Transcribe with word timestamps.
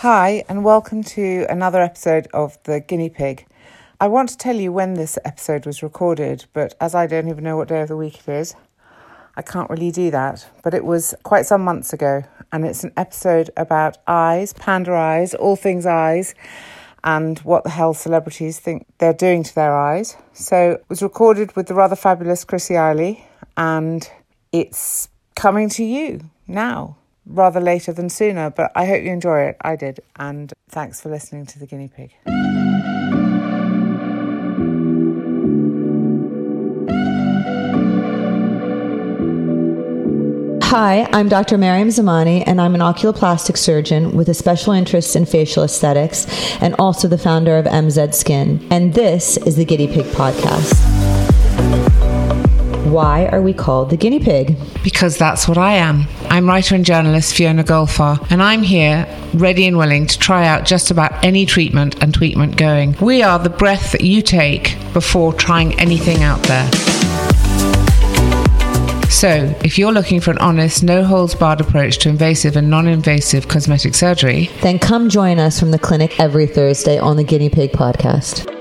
Hi, 0.00 0.44
and 0.46 0.62
welcome 0.62 1.02
to 1.04 1.46
another 1.48 1.80
episode 1.80 2.28
of 2.34 2.62
The 2.64 2.80
Guinea 2.80 3.08
Pig. 3.08 3.46
I 3.98 4.08
want 4.08 4.28
to 4.28 4.36
tell 4.36 4.56
you 4.56 4.70
when 4.70 4.92
this 4.92 5.18
episode 5.24 5.64
was 5.64 5.82
recorded, 5.82 6.44
but 6.52 6.74
as 6.82 6.94
I 6.94 7.06
don't 7.06 7.28
even 7.30 7.42
know 7.42 7.56
what 7.56 7.68
day 7.68 7.80
of 7.80 7.88
the 7.88 7.96
week 7.96 8.18
it 8.18 8.28
is, 8.28 8.54
I 9.36 9.40
can't 9.40 9.70
really 9.70 9.90
do 9.90 10.10
that. 10.10 10.46
But 10.62 10.74
it 10.74 10.84
was 10.84 11.14
quite 11.22 11.46
some 11.46 11.64
months 11.64 11.94
ago, 11.94 12.24
and 12.52 12.66
it's 12.66 12.84
an 12.84 12.92
episode 12.94 13.48
about 13.56 13.96
eyes, 14.06 14.52
panda 14.52 14.92
eyes, 14.92 15.34
all 15.34 15.56
things 15.56 15.86
eyes, 15.86 16.34
and 17.02 17.38
what 17.38 17.64
the 17.64 17.70
hell 17.70 17.94
celebrities 17.94 18.60
think 18.60 18.86
they're 18.98 19.14
doing 19.14 19.44
to 19.44 19.54
their 19.54 19.74
eyes. 19.74 20.14
So 20.34 20.72
it 20.72 20.84
was 20.90 21.02
recorded 21.02 21.56
with 21.56 21.68
the 21.68 21.74
rather 21.74 21.96
fabulous 21.96 22.44
Chrissy 22.44 22.74
Iley, 22.74 23.24
and 23.56 24.06
it's 24.52 25.08
coming 25.34 25.70
to 25.70 25.84
you 25.84 26.20
now 26.46 26.98
rather 27.26 27.60
later 27.60 27.92
than 27.92 28.08
sooner, 28.08 28.50
but 28.50 28.70
I 28.74 28.86
hope 28.86 29.02
you 29.02 29.10
enjoy 29.10 29.42
it. 29.42 29.56
I 29.60 29.76
did, 29.76 30.00
and 30.16 30.52
thanks 30.68 31.00
for 31.00 31.10
listening 31.10 31.46
to 31.46 31.58
The 31.58 31.66
Guinea 31.66 31.88
Pig. 31.88 32.14
Hi, 40.62 41.08
I'm 41.12 41.28
Dr. 41.28 41.56
Maryam 41.56 41.88
Zamani, 41.88 42.42
and 42.46 42.60
I'm 42.60 42.74
an 42.74 42.80
oculoplastic 42.80 43.56
surgeon 43.56 44.16
with 44.16 44.28
a 44.28 44.34
special 44.34 44.72
interest 44.72 45.16
in 45.16 45.24
facial 45.24 45.62
aesthetics 45.62 46.26
and 46.60 46.74
also 46.78 47.08
the 47.08 47.16
founder 47.16 47.56
of 47.56 47.64
MZ 47.66 48.12
Skin. 48.12 48.66
And 48.70 48.92
this 48.92 49.36
is 49.38 49.56
the 49.56 49.64
Guinea 49.64 49.86
Pig 49.86 50.04
Podcast. 50.06 50.74
Why 52.86 53.26
are 53.26 53.42
we 53.42 53.52
called 53.52 53.90
the 53.90 53.96
guinea 53.96 54.20
pig? 54.20 54.56
Because 54.84 55.18
that's 55.18 55.48
what 55.48 55.58
I 55.58 55.72
am. 55.72 56.04
I'm 56.30 56.46
writer 56.46 56.76
and 56.76 56.84
journalist 56.84 57.34
Fiona 57.34 57.64
Golfar, 57.64 58.24
and 58.30 58.40
I'm 58.40 58.62
here 58.62 59.08
ready 59.34 59.66
and 59.66 59.76
willing 59.76 60.06
to 60.06 60.16
try 60.16 60.46
out 60.46 60.64
just 60.64 60.92
about 60.92 61.24
any 61.24 61.46
treatment 61.46 62.00
and 62.00 62.14
treatment 62.14 62.56
going. 62.56 62.94
We 63.00 63.24
are 63.24 63.40
the 63.40 63.50
breath 63.50 63.90
that 63.90 64.02
you 64.02 64.22
take 64.22 64.76
before 64.92 65.32
trying 65.32 65.76
anything 65.80 66.22
out 66.22 66.40
there. 66.44 66.70
So, 69.10 69.52
if 69.64 69.78
you're 69.78 69.92
looking 69.92 70.20
for 70.20 70.30
an 70.30 70.38
honest, 70.38 70.84
no 70.84 71.02
holds 71.02 71.34
barred 71.34 71.60
approach 71.60 71.98
to 71.98 72.08
invasive 72.08 72.56
and 72.56 72.70
non 72.70 72.86
invasive 72.86 73.48
cosmetic 73.48 73.96
surgery, 73.96 74.48
Then 74.62 74.78
come 74.78 75.08
join 75.08 75.40
us 75.40 75.58
from 75.58 75.72
the 75.72 75.78
clinic 75.80 76.20
every 76.20 76.46
Thursday 76.46 76.98
on 76.98 77.16
the 77.16 77.24
Guinea 77.24 77.50
Pig 77.50 77.72
Podcast. 77.72 78.55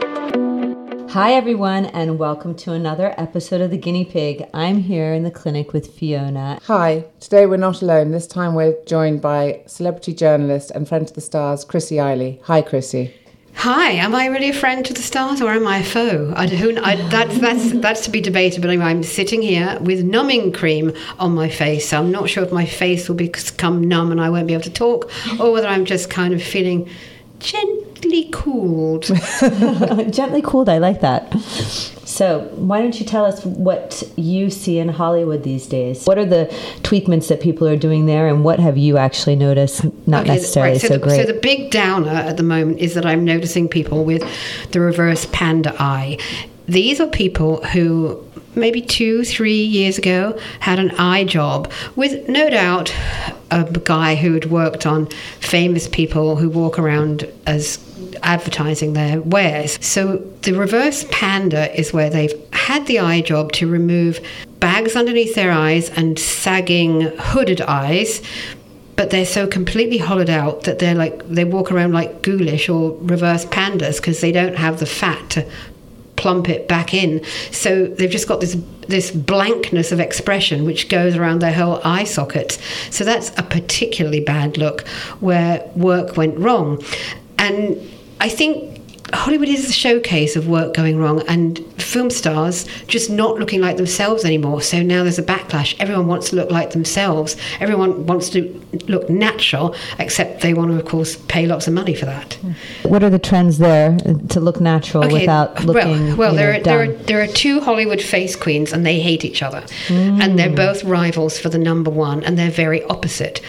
Hi, 1.15 1.31
everyone, 1.31 1.85
and 1.85 2.19
welcome 2.19 2.55
to 2.55 2.73
another 2.73 3.15
episode 3.17 3.61
of 3.61 3.71
the 3.71 3.77
Guinea 3.77 4.03
Pig. 4.03 4.49
I'm 4.53 4.79
here 4.79 5.13
in 5.13 5.23
the 5.23 5.31
clinic 5.31 5.71
with 5.71 5.93
Fiona. 5.93 6.59
Hi, 6.63 7.05
today 7.21 7.45
we're 7.45 7.55
not 7.55 7.81
alone. 7.81 8.11
This 8.11 8.27
time 8.27 8.53
we're 8.53 8.75
joined 8.83 9.21
by 9.21 9.61
celebrity 9.65 10.13
journalist 10.13 10.71
and 10.71 10.85
friend 10.85 11.07
to 11.07 11.13
the 11.13 11.21
stars, 11.21 11.63
Chrissy 11.63 11.95
Iley. 11.95 12.41
Hi, 12.41 12.61
Chrissy. 12.61 13.13
Hi, 13.53 13.91
am 13.91 14.13
I 14.13 14.25
really 14.25 14.49
a 14.49 14.53
friend 14.53 14.85
to 14.85 14.93
the 14.93 15.01
stars 15.01 15.41
or 15.41 15.51
am 15.51 15.65
I 15.65 15.77
a 15.77 15.83
foe? 15.85 16.33
I, 16.35 16.47
who, 16.47 16.77
I, 16.83 16.97
that's, 17.07 17.39
that's, 17.39 17.71
that's 17.79 18.01
to 18.01 18.09
be 18.09 18.19
debated, 18.19 18.61
but 18.61 18.69
I'm 18.69 19.01
sitting 19.01 19.41
here 19.41 19.77
with 19.79 20.03
numbing 20.03 20.51
cream 20.51 20.91
on 21.17 21.33
my 21.33 21.47
face. 21.47 21.87
So 21.87 21.97
I'm 21.97 22.11
not 22.11 22.29
sure 22.29 22.43
if 22.43 22.51
my 22.51 22.65
face 22.65 23.07
will 23.07 23.15
become 23.15 23.81
numb 23.81 24.11
and 24.11 24.19
I 24.19 24.29
won't 24.29 24.47
be 24.47 24.53
able 24.53 24.63
to 24.63 24.69
talk, 24.69 25.09
or 25.39 25.53
whether 25.53 25.69
I'm 25.69 25.85
just 25.85 26.09
kind 26.09 26.33
of 26.33 26.43
feeling 26.43 26.89
gently 27.45 28.27
cooled. 28.31 29.03
Gently 30.11 30.41
cooled, 30.41 30.67
I 30.67 30.79
like 30.79 31.01
that. 31.01 31.31
So, 32.05 32.41
why 32.55 32.81
don't 32.81 32.99
you 32.99 33.05
tell 33.05 33.25
us 33.25 33.43
what 33.45 34.03
you 34.15 34.49
see 34.49 34.79
in 34.79 34.89
Hollywood 34.89 35.43
these 35.43 35.67
days? 35.67 36.05
What 36.05 36.17
are 36.17 36.25
the 36.25 36.45
tweakments 36.81 37.27
that 37.27 37.41
people 37.41 37.67
are 37.67 37.75
doing 37.75 38.05
there, 38.05 38.27
and 38.27 38.43
what 38.43 38.59
have 38.59 38.77
you 38.77 38.97
actually 38.97 39.35
noticed 39.35 39.83
not 40.07 40.23
Okay, 40.23 40.35
necessarily 40.35 40.73
right, 40.73 40.81
so, 40.81 40.89
the, 40.89 40.99
great? 40.99 41.17
So 41.17 41.31
the 41.31 41.39
big 41.39 41.71
downer 41.71 42.09
at 42.09 42.37
the 42.37 42.43
moment 42.43 42.79
is 42.79 42.93
that 42.95 43.05
I'm 43.05 43.25
noticing 43.25 43.67
people 43.67 44.05
with 44.05 44.23
the 44.71 44.79
reverse 44.79 45.27
panda 45.31 45.75
eye. 45.79 46.17
These 46.67 46.99
are 46.99 47.07
people 47.07 47.63
who 47.65 48.23
maybe 48.55 48.81
two, 48.81 49.23
three 49.23 49.61
years 49.61 49.97
ago 49.97 50.37
had 50.59 50.79
an 50.79 50.91
eye 50.91 51.23
job 51.23 51.71
with 51.95 52.27
no 52.27 52.49
doubt 52.49 52.93
a 53.51 53.63
guy 53.83 54.15
who 54.15 54.33
had 54.33 54.45
worked 54.45 54.85
on 54.85 55.07
famous 55.39 55.87
people 55.87 56.35
who 56.35 56.49
walk 56.49 56.79
around 56.79 57.31
as 57.45 57.79
advertising 58.23 58.93
their 58.93 59.21
wares. 59.21 59.77
So 59.85 60.17
the 60.41 60.53
reverse 60.53 61.05
panda 61.11 61.73
is 61.77 61.93
where 61.93 62.09
they've 62.09 62.33
had 62.53 62.87
the 62.87 62.99
eye 62.99 63.21
job 63.21 63.51
to 63.53 63.67
remove 63.67 64.19
bags 64.59 64.95
underneath 64.95 65.35
their 65.35 65.51
eyes 65.51 65.89
and 65.91 66.17
sagging 66.17 67.01
hooded 67.01 67.61
eyes 67.61 68.21
but 68.95 69.09
they're 69.09 69.25
so 69.25 69.45
completely 69.45 69.97
hollowed 69.97 70.29
out 70.29 70.63
that 70.63 70.79
they're 70.79 70.95
like 70.95 71.27
they 71.27 71.43
walk 71.43 71.71
around 71.71 71.91
like 71.91 72.21
ghoulish 72.21 72.69
or 72.69 72.97
reverse 73.01 73.45
pandas 73.45 73.97
because 73.97 74.21
they 74.21 74.31
don't 74.31 74.55
have 74.55 74.79
the 74.79 74.85
fat 74.85 75.29
to 75.29 75.45
plump 76.25 76.49
it 76.49 76.67
back 76.67 76.91
in 76.91 77.23
so 77.51 77.85
they've 77.85 78.09
just 78.09 78.27
got 78.27 78.41
this 78.41 78.57
this 78.87 79.11
blankness 79.11 79.91
of 79.91 79.99
expression 79.99 80.65
which 80.65 80.89
goes 80.89 81.15
around 81.15 81.39
their 81.39 81.53
whole 81.53 81.79
eye 81.83 82.03
socket. 82.03 82.53
so 82.89 83.03
that's 83.03 83.29
a 83.37 83.43
particularly 83.43 84.21
bad 84.21 84.57
look 84.57 84.87
where 85.19 85.63
work 85.75 86.17
went 86.17 86.35
wrong 86.39 86.83
and 87.37 87.77
i 88.21 88.27
think 88.27 88.74
Hollywood 89.15 89.49
is 89.49 89.69
a 89.69 89.73
showcase 89.73 90.35
of 90.35 90.47
work 90.47 90.73
going 90.73 90.97
wrong 90.97 91.21
and 91.27 91.59
film 91.81 92.09
stars 92.09 92.65
just 92.87 93.09
not 93.09 93.39
looking 93.39 93.61
like 93.61 93.77
themselves 93.77 94.25
anymore. 94.25 94.61
So 94.61 94.83
now 94.83 95.03
there's 95.03 95.17
a 95.17 95.23
backlash. 95.23 95.75
Everyone 95.79 96.07
wants 96.07 96.29
to 96.29 96.35
look 96.35 96.51
like 96.51 96.71
themselves. 96.71 97.37
Everyone 97.59 98.05
wants 98.05 98.29
to 98.31 98.61
look 98.87 99.09
natural, 99.09 99.75
except 99.99 100.41
they 100.41 100.53
want 100.53 100.71
to, 100.71 100.77
of 100.77 100.85
course, 100.85 101.15
pay 101.27 101.45
lots 101.45 101.67
of 101.67 101.73
money 101.73 101.95
for 101.95 102.05
that. 102.05 102.37
what 102.83 103.03
are 103.03 103.09
the 103.09 103.19
trends 103.19 103.57
there 103.57 103.97
uh, 104.05 104.13
to 104.29 104.39
look 104.39 104.59
natural 104.59 105.09
without 105.09 105.63
looking 105.63 106.17
well, 106.17 106.17
well 106.17 106.35
there 106.35 106.53
know, 106.53 106.59
are 106.59 106.63
there 106.63 106.81
are 106.81 106.87
there 106.87 107.21
are 107.21 107.27
two 107.27 107.61
Hollywood 107.61 108.01
face 108.01 108.35
queens, 108.35 108.73
and 108.73 108.85
they 108.85 108.99
hate 108.99 109.23
each 109.23 109.41
other, 109.41 109.63
and 109.89 110.37
they're 110.37 110.49
mm. 110.49 110.55
both 110.55 110.83
rivals 110.83 111.39
for 111.39 111.49
the 111.49 111.57
number 111.57 111.89
one, 111.89 112.23
and 112.23 112.37
they're 112.37 112.51
very 112.51 112.83
opposite. 112.83 113.39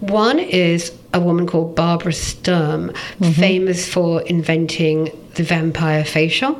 One 0.00 0.38
is 0.38 0.90
a 1.14 1.20
woman 1.20 1.46
called 1.46 1.74
Barbara 1.74 2.12
Sturm, 2.12 2.90
mm-hmm. 2.90 3.32
famous 3.32 3.88
for 3.88 4.22
inventing 4.22 5.10
the 5.34 5.42
vampire 5.42 6.04
facial. 6.04 6.58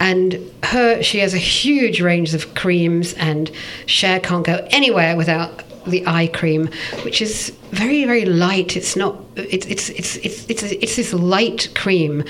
And 0.00 0.38
her, 0.62 1.02
she 1.02 1.18
has 1.18 1.34
a 1.34 1.38
huge 1.38 2.00
range 2.00 2.34
of 2.34 2.54
creams, 2.54 3.14
and 3.14 3.50
Cher 3.86 4.20
can't 4.20 4.46
go 4.46 4.66
anywhere 4.70 5.16
without 5.16 5.64
the 5.86 6.06
eye 6.06 6.28
cream, 6.28 6.68
which 7.02 7.20
is 7.20 7.50
very, 7.70 8.04
very 8.04 8.24
light. 8.24 8.76
It's 8.76 8.94
not. 8.94 9.16
It's 9.36 9.66
it's 9.66 9.88
it's 9.90 10.16
it's 10.16 10.46
it's, 10.48 10.62
it's 10.62 10.96
this 10.96 11.12
light 11.12 11.68
cream. 11.74 12.24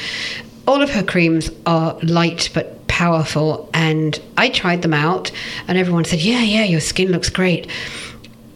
All 0.67 0.83
of 0.83 0.91
her 0.91 1.03
creams 1.03 1.51
are 1.67 1.99
light 2.03 2.51
but 2.55 2.87
powerful, 2.89 3.69
and 3.75 4.19
I 4.37 4.49
tried 4.49 4.83
them 4.83 4.95
out, 4.95 5.31
and 5.67 5.77
everyone 5.77 6.05
said, 6.05 6.21
"Yeah, 6.21 6.43
yeah, 6.43 6.65
your 6.65 6.81
skin 6.81 7.13
looks 7.13 7.29
great." 7.29 7.69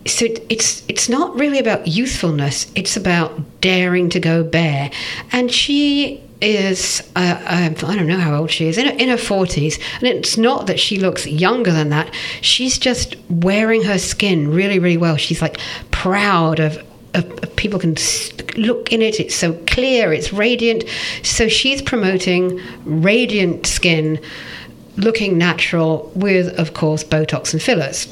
So 0.06 0.24
it, 0.24 0.44
it's 0.48 0.82
it's 0.88 1.08
not 1.08 1.38
really 1.38 1.58
about 1.58 1.86
youthfulness. 1.86 2.70
It's 2.74 2.96
about 2.96 3.60
daring 3.60 4.08
to 4.10 4.20
go 4.20 4.42
bare, 4.42 4.90
and 5.32 5.50
she 5.50 6.22
is 6.40 7.08
uh, 7.14 7.38
uh, 7.44 7.70
I 7.70 7.96
don't 7.96 8.08
know 8.08 8.18
how 8.18 8.34
old 8.34 8.50
she 8.50 8.66
is 8.66 8.76
in 8.78 8.86
her, 8.86 8.92
in 8.92 9.08
her 9.08 9.16
forties, 9.16 9.78
and 10.00 10.04
it's 10.04 10.36
not 10.36 10.66
that 10.66 10.80
she 10.80 10.98
looks 10.98 11.26
younger 11.26 11.70
than 11.70 11.90
that. 11.90 12.12
She's 12.40 12.78
just 12.78 13.16
wearing 13.30 13.82
her 13.82 13.98
skin 13.98 14.52
really 14.52 14.78
really 14.78 14.96
well. 14.96 15.16
She's 15.16 15.40
like 15.40 15.58
proud 15.90 16.58
of 16.58 16.84
of 17.14 17.56
people 17.56 17.78
can 17.78 17.94
look 18.56 18.92
in 18.92 19.02
it. 19.02 19.20
It's 19.20 19.34
so 19.34 19.52
clear. 19.66 20.12
It's 20.12 20.32
radiant. 20.32 20.84
So 21.22 21.46
she's 21.46 21.82
promoting 21.82 22.60
radiant 22.84 23.66
skin 23.66 24.18
looking 24.96 25.38
natural 25.38 26.10
with, 26.14 26.58
of 26.58 26.74
course, 26.74 27.04
Botox 27.04 27.52
and 27.52 27.62
fillers. 27.62 28.06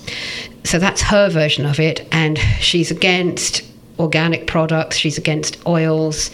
So 0.64 0.78
that's 0.78 1.02
her 1.02 1.28
version 1.28 1.66
of 1.66 1.80
it, 1.80 2.06
and 2.12 2.38
she's 2.60 2.90
against 2.90 3.62
organic 3.98 4.46
products. 4.46 4.96
She's 4.96 5.18
against 5.18 5.64
oils, 5.66 6.30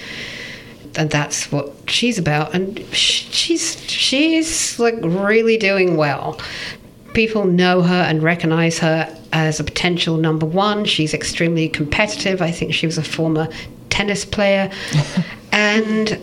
and 0.96 1.10
that's 1.10 1.50
what 1.52 1.72
she's 1.86 2.18
about. 2.18 2.54
And 2.54 2.78
she's 2.92 3.80
she's 3.88 4.78
like 4.78 4.96
really 5.02 5.56
doing 5.56 5.96
well. 5.96 6.40
People 7.14 7.44
know 7.44 7.82
her 7.82 8.02
and 8.02 8.22
recognize 8.22 8.78
her 8.80 9.16
as 9.32 9.58
a 9.60 9.64
potential 9.64 10.16
number 10.16 10.46
one. 10.46 10.84
She's 10.84 11.14
extremely 11.14 11.68
competitive. 11.68 12.42
I 12.42 12.50
think 12.50 12.74
she 12.74 12.86
was 12.86 12.98
a 12.98 13.04
former 13.04 13.48
tennis 13.90 14.24
player, 14.24 14.70
and 15.52 16.20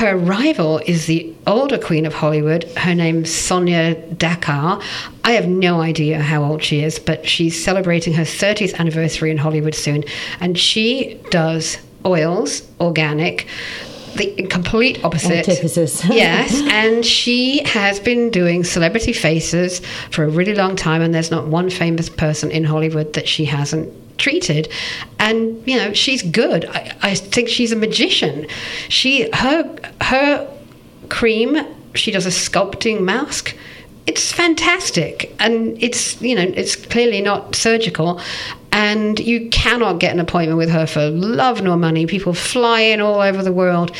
her 0.00 0.16
rival 0.16 0.78
is 0.86 1.04
the 1.04 1.30
older 1.46 1.76
queen 1.76 2.06
of 2.06 2.14
Hollywood. 2.14 2.64
Her 2.78 2.94
name's 2.94 3.30
Sonya 3.30 3.96
Dakar. 4.14 4.80
I 5.24 5.32
have 5.32 5.46
no 5.46 5.82
idea 5.82 6.20
how 6.20 6.42
old 6.42 6.62
she 6.62 6.82
is, 6.82 6.98
but 6.98 7.28
she's 7.28 7.62
celebrating 7.62 8.14
her 8.14 8.22
30th 8.22 8.78
anniversary 8.78 9.30
in 9.30 9.36
Hollywood 9.36 9.74
soon. 9.74 10.04
And 10.40 10.58
she 10.58 11.20
does 11.28 11.76
oils, 12.06 12.66
organic, 12.80 13.46
the 14.16 14.46
complete 14.48 15.04
opposite. 15.04 15.46
Antithesis. 15.46 16.02
yes, 16.10 16.62
and 16.70 17.04
she 17.04 17.62
has 17.64 18.00
been 18.00 18.30
doing 18.30 18.64
celebrity 18.64 19.12
faces 19.12 19.80
for 20.10 20.24
a 20.24 20.30
really 20.30 20.54
long 20.54 20.76
time, 20.76 21.02
and 21.02 21.14
there's 21.14 21.30
not 21.30 21.46
one 21.46 21.68
famous 21.68 22.08
person 22.08 22.50
in 22.50 22.64
Hollywood 22.64 23.12
that 23.12 23.28
she 23.28 23.44
hasn't 23.44 23.92
treated. 24.20 24.68
And 25.18 25.62
you 25.66 25.76
know 25.76 25.92
she's 25.92 26.22
good. 26.22 26.66
I, 26.66 26.96
I 27.02 27.14
think 27.14 27.48
she's 27.48 27.72
a 27.72 27.76
magician. 27.76 28.46
She 28.88 29.28
her 29.32 29.76
her 30.02 30.48
cream 31.08 31.58
she 31.94 32.10
does 32.10 32.26
a 32.26 32.30
sculpting 32.30 33.00
mask. 33.00 33.56
It's 34.06 34.32
fantastic. 34.32 35.34
And 35.38 35.80
it's 35.82 36.20
you 36.20 36.34
know 36.34 36.52
it's 36.54 36.76
clearly 36.76 37.20
not 37.20 37.54
surgical. 37.54 38.20
And 38.72 39.18
you 39.18 39.50
cannot 39.50 39.98
get 39.98 40.12
an 40.12 40.20
appointment 40.20 40.58
with 40.58 40.70
her 40.70 40.86
for 40.86 41.08
love 41.10 41.60
nor 41.62 41.76
money. 41.76 42.06
People 42.06 42.34
fly 42.34 42.80
in 42.80 43.00
all 43.00 43.20
over 43.20 43.42
the 43.42 43.52
world. 43.52 43.94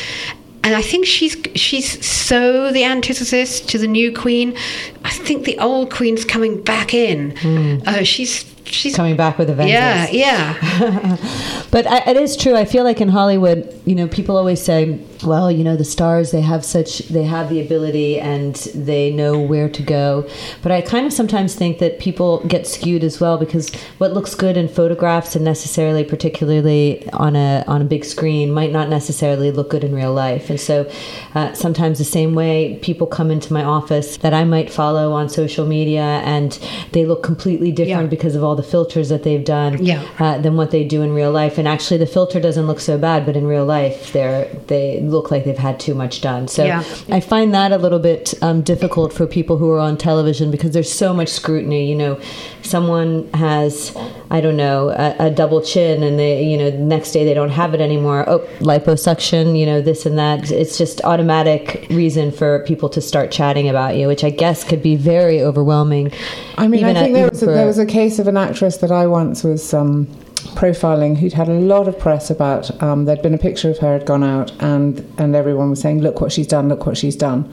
And 0.62 0.74
I 0.74 0.82
think 0.82 1.06
she's 1.06 1.36
she's 1.54 2.04
so 2.06 2.70
the 2.72 2.84
antithesis 2.84 3.60
to 3.62 3.78
the 3.78 3.88
new 3.88 4.12
queen. 4.12 4.56
I 5.04 5.10
think 5.10 5.44
the 5.44 5.58
old 5.58 5.92
queen's 5.92 6.24
coming 6.24 6.62
back 6.62 6.94
in. 6.94 7.32
Mm. 7.32 7.86
Uh, 7.86 8.04
she's 8.04 8.44
she's 8.64 8.94
coming 8.94 9.16
back 9.16 9.38
with 9.38 9.50
a 9.50 9.54
vengeance. 9.54 10.12
Yeah, 10.12 10.56
yeah. 10.58 11.16
but 11.70 11.86
I, 11.86 12.10
it 12.10 12.16
is 12.16 12.36
true. 12.36 12.56
I 12.56 12.64
feel 12.64 12.84
like 12.84 13.00
in 13.00 13.08
Hollywood, 13.08 13.80
you 13.84 13.94
know, 13.94 14.08
people 14.08 14.36
always 14.36 14.62
say, 14.62 14.98
"Well, 15.24 15.50
you 15.50 15.64
know, 15.64 15.76
the 15.76 15.84
stars 15.84 16.30
they 16.30 16.40
have 16.40 16.64
such 16.64 16.98
they 17.08 17.24
have 17.24 17.48
the 17.48 17.60
ability 17.60 18.18
and 18.18 18.54
they 18.74 19.10
know 19.10 19.38
where 19.38 19.68
to 19.68 19.82
go." 19.82 20.28
But 20.62 20.72
I 20.72 20.80
kind 20.80 21.06
of 21.06 21.12
sometimes 21.12 21.54
think 21.54 21.78
that 21.78 21.98
people 21.98 22.46
get 22.46 22.66
skewed 22.66 23.04
as 23.04 23.20
well 23.20 23.38
because 23.38 23.74
what 23.98 24.12
looks 24.12 24.34
good 24.34 24.56
in 24.56 24.68
photographs 24.68 25.34
and 25.34 25.44
necessarily, 25.44 26.04
particularly 26.04 27.08
on 27.12 27.36
a 27.36 27.64
on 27.66 27.82
a 27.82 27.84
big 27.84 28.04
screen, 28.04 28.52
might 28.52 28.72
not 28.72 28.88
necessarily 28.88 29.50
look 29.50 29.70
good 29.70 29.84
in 29.84 29.94
real 29.94 30.12
life. 30.12 30.50
And 30.50 30.60
so, 30.60 30.90
uh, 31.34 31.52
sometimes 31.54 31.98
the 31.98 32.04
same 32.04 32.34
way 32.34 32.78
people 32.82 33.06
come 33.06 33.30
into 33.30 33.52
my 33.52 33.64
office 33.64 34.16
that 34.18 34.34
I 34.34 34.44
might 34.44 34.70
follow 34.70 35.12
on 35.12 35.28
social 35.28 35.66
media 35.66 36.20
and 36.24 36.52
they 36.92 37.06
look 37.06 37.22
completely 37.22 37.72
different 37.72 38.04
yeah. 38.04 38.10
because 38.10 38.34
of 38.34 38.44
all 38.44 38.56
the 38.60 38.68
filters 38.68 39.08
that 39.08 39.22
they've 39.22 39.44
done 39.44 39.82
yeah. 39.82 40.06
uh, 40.18 40.38
than 40.38 40.56
what 40.56 40.70
they 40.70 40.84
do 40.84 41.02
in 41.02 41.12
real 41.12 41.32
life. 41.32 41.56
And 41.56 41.66
actually, 41.66 41.98
the 41.98 42.06
filter 42.06 42.40
doesn't 42.40 42.66
look 42.66 42.80
so 42.80 42.98
bad, 42.98 43.24
but 43.24 43.36
in 43.36 43.46
real 43.46 43.64
life, 43.64 44.12
they 44.12 44.50
they 44.66 45.00
look 45.00 45.30
like 45.30 45.44
they've 45.44 45.56
had 45.56 45.80
too 45.80 45.94
much 45.94 46.20
done. 46.20 46.46
So 46.48 46.64
yeah. 46.64 46.84
I 47.08 47.20
find 47.20 47.54
that 47.54 47.72
a 47.72 47.78
little 47.78 47.98
bit 47.98 48.34
um, 48.42 48.62
difficult 48.62 49.12
for 49.12 49.26
people 49.26 49.56
who 49.56 49.70
are 49.70 49.78
on 49.78 49.96
television 49.96 50.50
because 50.50 50.72
there's 50.72 50.92
so 50.92 51.14
much 51.14 51.28
scrutiny. 51.28 51.88
You 51.88 51.96
know, 51.96 52.20
someone 52.62 53.32
has 53.32 53.96
I 54.30 54.40
don't 54.40 54.56
know 54.56 54.90
a, 54.90 55.16
a 55.18 55.30
double 55.30 55.62
chin, 55.62 56.02
and 56.02 56.18
they 56.18 56.42
you 56.42 56.58
know 56.58 56.70
the 56.70 56.78
next 56.78 57.12
day 57.12 57.24
they 57.24 57.34
don't 57.34 57.50
have 57.50 57.72
it 57.72 57.80
anymore. 57.80 58.28
Oh, 58.28 58.40
liposuction, 58.60 59.58
you 59.58 59.64
know 59.64 59.80
this 59.80 60.04
and 60.04 60.18
that. 60.18 60.50
It's 60.50 60.76
just 60.76 61.00
automatic 61.04 61.86
reason 61.90 62.30
for 62.30 62.62
people 62.66 62.88
to 62.90 63.00
start 63.00 63.30
chatting 63.30 63.68
about 63.68 63.96
you, 63.96 64.06
which 64.06 64.24
I 64.24 64.30
guess 64.30 64.64
could 64.64 64.82
be 64.82 64.96
very 64.96 65.40
overwhelming. 65.40 66.12
I 66.58 66.68
mean, 66.68 66.84
I 66.84 66.92
think 66.92 67.14
there 67.14 67.30
was, 67.30 67.42
a, 67.42 67.46
there 67.46 67.66
was 67.66 67.78
a 67.78 67.86
case 67.86 68.18
of 68.18 68.28
an 68.28 68.36
actress 68.48 68.78
that 68.78 68.90
I 68.90 69.06
once 69.06 69.44
was 69.44 69.74
um, 69.74 70.06
profiling 70.54 71.16
who'd 71.16 71.32
had 71.32 71.48
a 71.48 71.54
lot 71.54 71.86
of 71.86 71.98
press 71.98 72.30
about 72.30 72.82
um, 72.82 73.04
there'd 73.04 73.22
been 73.22 73.34
a 73.34 73.38
picture 73.38 73.70
of 73.70 73.78
her 73.78 73.92
had 73.98 74.06
gone 74.06 74.24
out 74.24 74.50
and 74.60 75.00
and 75.18 75.36
everyone 75.36 75.70
was 75.70 75.80
saying 75.80 76.00
look 76.00 76.20
what 76.20 76.32
she's 76.32 76.46
done 76.46 76.68
look 76.68 76.86
what 76.86 76.96
she's 76.96 77.16
done 77.16 77.52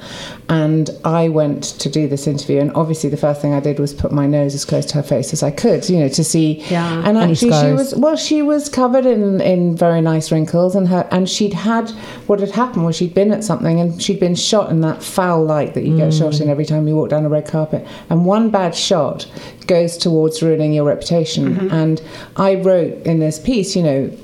and 0.49 0.89
I 1.03 1.29
went 1.29 1.63
to 1.63 1.89
do 1.89 2.07
this 2.07 2.27
interview 2.27 2.59
and 2.59 2.71
obviously 2.73 3.09
the 3.09 3.17
first 3.17 3.41
thing 3.41 3.53
I 3.53 3.59
did 3.59 3.79
was 3.79 3.93
put 3.93 4.11
my 4.11 4.25
nose 4.25 4.55
as 4.55 4.65
close 4.65 4.85
to 4.87 4.95
her 4.95 5.03
face 5.03 5.33
as 5.33 5.43
I 5.43 5.51
could 5.51 5.87
you 5.89 5.99
know 5.99 6.09
to 6.09 6.23
see 6.23 6.63
yeah. 6.69 7.03
and 7.05 7.17
actually 7.17 7.51
she 7.51 7.71
was 7.73 7.93
well 7.95 8.15
she 8.15 8.41
was 8.41 8.69
covered 8.69 9.05
in 9.05 9.41
in 9.41 9.75
very 9.75 10.01
nice 10.01 10.31
wrinkles 10.31 10.75
and 10.75 10.87
her 10.87 11.07
and 11.11 11.29
she'd 11.29 11.53
had 11.53 11.89
what 12.27 12.39
had 12.39 12.51
happened 12.51 12.85
was 12.85 12.95
she'd 12.95 13.13
been 13.13 13.31
at 13.31 13.43
something 13.43 13.79
and 13.79 14.01
she'd 14.01 14.19
been 14.19 14.35
shot 14.35 14.69
in 14.69 14.81
that 14.81 15.03
foul 15.03 15.43
light 15.43 15.73
that 15.73 15.83
you 15.83 15.93
mm. 15.93 15.97
get 15.97 16.13
shot 16.13 16.39
in 16.39 16.49
every 16.49 16.65
time 16.65 16.87
you 16.87 16.95
walk 16.95 17.09
down 17.09 17.25
a 17.25 17.29
red 17.29 17.47
carpet 17.47 17.85
and 18.09 18.25
one 18.25 18.49
bad 18.49 18.73
shot 18.73 19.29
goes 19.67 19.97
towards 19.97 20.41
ruining 20.41 20.73
your 20.73 20.85
reputation 20.85 21.55
mm-hmm. 21.55 21.73
and 21.73 22.01
I 22.35 22.55
wrote 22.55 23.05
in 23.05 23.19
this 23.19 23.39
piece, 23.39 23.75
you 23.75 23.83
know, 23.83 24.17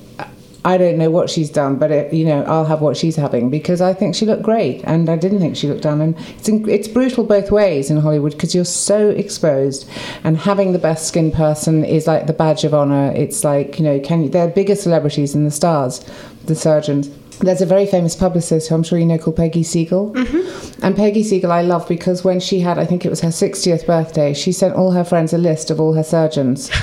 I 0.66 0.78
don't 0.78 0.98
know 0.98 1.10
what 1.10 1.30
she's 1.30 1.50
done, 1.50 1.76
but 1.76 1.92
it, 1.92 2.14
you 2.14 2.26
know, 2.26 2.44
I'll 2.44 2.64
have 2.66 2.80
what 2.80 2.96
she's 2.96 3.18
having 3.18 3.50
because 3.50 3.82
I 3.82 3.94
think 3.94 4.16
she 4.16 4.26
looked 4.26 4.44
great, 4.44 4.82
and 4.86 5.10
I 5.10 5.18
didn't 5.18 5.40
think 5.40 5.58
she 5.58 5.68
looked 5.68 5.84
done. 5.84 6.00
And 6.00 6.18
it's 6.18 6.48
it's 6.48 6.88
brutal 6.88 7.26
both 7.26 7.52
ways 7.52 7.90
in 7.90 7.98
Hollywood 7.98 8.32
because 8.32 8.56
you're 8.56 8.64
so 8.64 9.10
exposed, 9.10 9.90
and 10.24 10.38
having 10.38 10.72
the 10.72 10.80
best 10.80 11.08
skin 11.08 11.32
person 11.32 11.84
is 11.84 12.08
like 12.08 12.28
the 12.28 12.34
badge 12.34 12.64
of 12.64 12.74
honor. 12.74 13.12
It's 13.12 13.44
like 13.44 13.78
you 13.78 13.84
know, 13.84 14.00
can 14.00 14.24
you, 14.24 14.30
they're 14.30 14.48
bigger 14.48 14.76
celebrities 14.76 15.34
than 15.34 15.44
the 15.44 15.52
stars, 15.52 16.00
the 16.46 16.56
surgeons 16.56 17.10
there's 17.40 17.62
a 17.62 17.66
very 17.66 17.86
famous 17.86 18.16
publicist 18.16 18.70
who 18.70 18.76
I'm 18.76 18.84
sure 18.84 18.98
you 18.98 19.06
know 19.06 19.18
called 19.18 19.36
Peggy 19.36 19.64
Siegel. 19.64 20.12
Mm-hmm. 20.12 20.84
And 20.84 20.96
Peggy 20.96 21.24
Siegel 21.24 21.52
I 21.52 21.62
love 21.62 21.88
because 21.88 22.24
when 22.24 22.40
she 22.40 22.60
had, 22.60 22.78
I 22.78 22.86
think 22.86 23.06
it 23.06 23.10
was 23.10 23.22
her 23.22 23.30
60th 23.30 23.86
birthday, 23.86 24.34
she 24.34 24.52
sent 24.52 24.76
all 24.76 24.92
her 24.92 25.04
friends 25.04 25.34
a 25.34 25.38
list 25.38 25.72
of 25.72 25.80
all 25.80 25.94
her 25.94 26.04
surgeons 26.04 26.70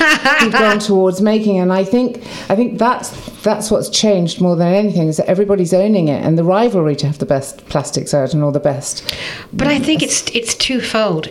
who'd 0.41 0.53
gone 0.53 0.79
towards 0.79 1.21
making. 1.21 1.59
And 1.59 1.73
I 1.73 1.85
think, 1.85 2.19
I 2.51 2.57
think 2.57 2.79
that's 2.79 3.11
that's 3.43 3.71
what's 3.71 3.89
changed 3.89 4.41
more 4.41 4.57
than 4.57 4.73
anything 4.73 5.09
is 5.09 5.17
that 5.17 5.27
everybody's 5.27 5.73
owning 5.73 6.09
it 6.09 6.25
and 6.25 6.37
the 6.37 6.45
rivalry 6.45 6.95
to 6.97 7.07
have 7.07 7.19
the 7.19 7.27
best 7.27 7.67
plastic 7.69 8.09
surgeon 8.09 8.43
or 8.43 8.53
the 8.53 8.61
best. 8.61 9.15
But 9.53 9.69
I 9.69 9.79
think 9.79 10.03
it's 10.03 10.29
it's 10.35 10.55
twofold. 10.55 11.31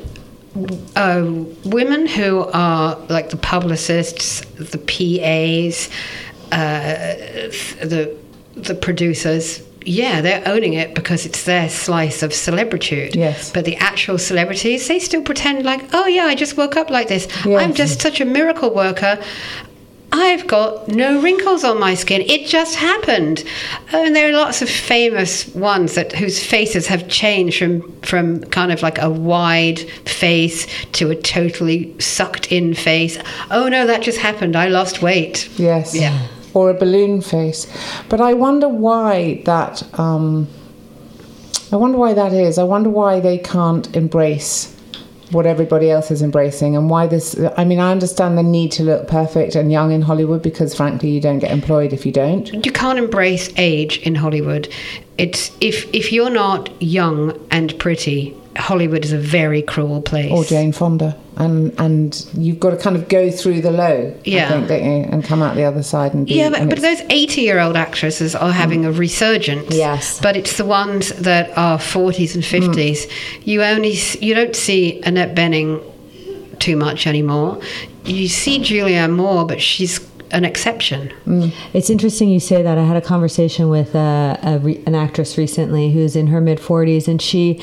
Uh, 0.95 1.45
women 1.65 2.07
who 2.07 2.45
are 2.53 2.95
like 3.07 3.29
the 3.29 3.37
publicists, 3.37 4.41
the 4.55 4.79
PAs, 4.79 5.89
uh, 6.51 7.15
the 7.85 8.17
the 8.65 8.75
producers 8.75 9.61
yeah, 9.85 10.21
they're 10.21 10.43
owning 10.45 10.73
it 10.73 10.93
because 10.93 11.25
it's 11.25 11.45
their 11.45 11.69
slice 11.69 12.21
of 12.21 12.31
celebritude. 12.31 13.15
Yes. 13.15 13.51
But 13.51 13.65
the 13.65 13.75
actual 13.77 14.17
celebrities, 14.17 14.87
they 14.87 14.99
still 14.99 15.23
pretend 15.23 15.63
like, 15.63 15.81
oh, 15.93 16.05
yeah, 16.05 16.25
I 16.25 16.35
just 16.35 16.57
woke 16.57 16.75
up 16.75 16.89
like 16.89 17.07
this. 17.07 17.27
Yes. 17.45 17.61
I'm 17.61 17.73
just 17.73 18.01
such 18.01 18.21
a 18.21 18.25
miracle 18.25 18.73
worker. 18.73 19.19
I've 20.11 20.47
got 20.47 20.87
no 20.87 21.21
wrinkles 21.21 21.63
on 21.63 21.79
my 21.79 21.93
skin. 21.93 22.21
It 22.21 22.47
just 22.47 22.75
happened. 22.75 23.43
Oh, 23.93 24.03
and 24.03 24.15
there 24.15 24.29
are 24.29 24.33
lots 24.33 24.61
of 24.61 24.69
famous 24.69 25.47
ones 25.55 25.95
that 25.95 26.13
whose 26.13 26.43
faces 26.43 26.87
have 26.87 27.07
changed 27.07 27.59
from 27.59 28.01
from 28.01 28.43
kind 28.45 28.71
of 28.71 28.81
like 28.81 28.99
a 28.99 29.09
wide 29.09 29.79
face 29.79 30.65
to 30.93 31.11
a 31.11 31.15
totally 31.15 31.99
sucked 31.99 32.51
in 32.51 32.73
face. 32.73 33.19
Oh 33.51 33.69
no, 33.69 33.85
that 33.85 34.01
just 34.01 34.17
happened. 34.17 34.55
I 34.55 34.67
lost 34.67 35.03
weight. 35.03 35.47
Yes. 35.57 35.93
Yeah 35.93 36.27
or 36.53 36.69
a 36.69 36.73
balloon 36.73 37.21
face. 37.21 37.67
But 38.09 38.21
I 38.21 38.33
wonder 38.33 38.67
why 38.67 39.41
that. 39.45 39.83
Um, 39.99 40.47
I 41.71 41.75
wonder 41.75 41.97
why 41.97 42.13
that 42.13 42.33
is. 42.33 42.57
I 42.57 42.63
wonder 42.63 42.89
why 42.89 43.19
they 43.19 43.37
can't 43.37 43.95
embrace 43.95 44.75
what 45.31 45.45
everybody 45.45 45.91
else 45.91 46.09
is 46.09 46.21
embracing 46.21 46.75
and 46.75 46.89
why 46.89 47.05
this 47.05 47.39
I 47.55 47.63
mean 47.63 47.79
I 47.79 47.91
understand 47.91 48.37
the 48.37 48.43
need 48.43 48.71
to 48.73 48.83
look 48.83 49.07
perfect 49.07 49.55
and 49.55 49.71
young 49.71 49.91
in 49.91 50.01
Hollywood 50.01 50.41
because 50.41 50.73
frankly 50.73 51.09
you 51.09 51.21
don't 51.21 51.39
get 51.39 51.51
employed 51.51 51.93
if 51.93 52.05
you 52.05 52.11
don't. 52.11 52.65
You 52.65 52.71
can't 52.71 52.97
embrace 52.97 53.51
age 53.57 53.99
in 53.99 54.15
Hollywood. 54.15 54.73
It's 55.17 55.51
if 55.61 55.87
if 55.93 56.11
you're 56.11 56.31
not 56.31 56.69
young 56.81 57.39
and 57.51 57.77
pretty 57.79 58.35
Hollywood 58.57 59.05
is 59.05 59.13
a 59.13 59.17
very 59.17 59.61
cruel 59.61 60.01
place. 60.01 60.31
Or 60.31 60.43
Jane 60.43 60.71
Fonda, 60.71 61.15
and 61.37 61.73
and 61.79 62.27
you've 62.33 62.59
got 62.59 62.71
to 62.71 62.77
kind 62.77 62.95
of 62.95 63.07
go 63.07 63.31
through 63.31 63.61
the 63.61 63.71
low, 63.71 64.13
yeah, 64.25 64.47
I 64.47 64.65
think, 64.67 64.71
and 65.13 65.23
come 65.23 65.41
out 65.41 65.55
the 65.55 65.63
other 65.63 65.83
side 65.83 66.13
and 66.13 66.25
be, 66.25 66.33
yeah. 66.33 66.49
But, 66.49 66.67
but 66.69 66.81
those 66.81 67.01
eighty-year-old 67.09 67.75
actresses 67.75 68.35
are 68.35 68.51
having 68.51 68.81
mm. 68.81 68.87
a 68.87 68.91
resurgence. 68.91 69.73
Yes, 69.73 70.19
but 70.19 70.35
it's 70.35 70.57
the 70.57 70.65
ones 70.65 71.09
that 71.09 71.55
are 71.57 71.77
forties 71.77 72.35
and 72.35 72.43
fifties. 72.43 73.05
Mm. 73.05 73.47
You 73.47 73.63
only 73.63 73.93
you 74.19 74.33
don't 74.33 74.55
see 74.55 75.01
Annette 75.03 75.35
Bening 75.35 75.81
too 76.59 76.75
much 76.75 77.07
anymore. 77.07 77.61
You 78.03 78.27
see 78.27 78.59
Julia 78.59 79.07
Moore, 79.07 79.45
but 79.45 79.61
she's 79.61 79.99
an 80.31 80.45
exception. 80.45 81.11
It's 81.73 81.89
interesting 81.89 82.29
you 82.29 82.39
say 82.39 82.61
that. 82.61 82.77
I 82.77 82.83
had 82.83 82.97
a 82.97 83.01
conversation 83.01 83.69
with 83.69 83.95
uh, 83.95 84.37
a 84.43 84.59
re- 84.59 84.83
an 84.85 84.95
actress 84.95 85.37
recently 85.37 85.91
who's 85.91 86.15
in 86.15 86.27
her 86.27 86.41
mid 86.41 86.59
40s, 86.59 87.07
and 87.07 87.21
she 87.21 87.61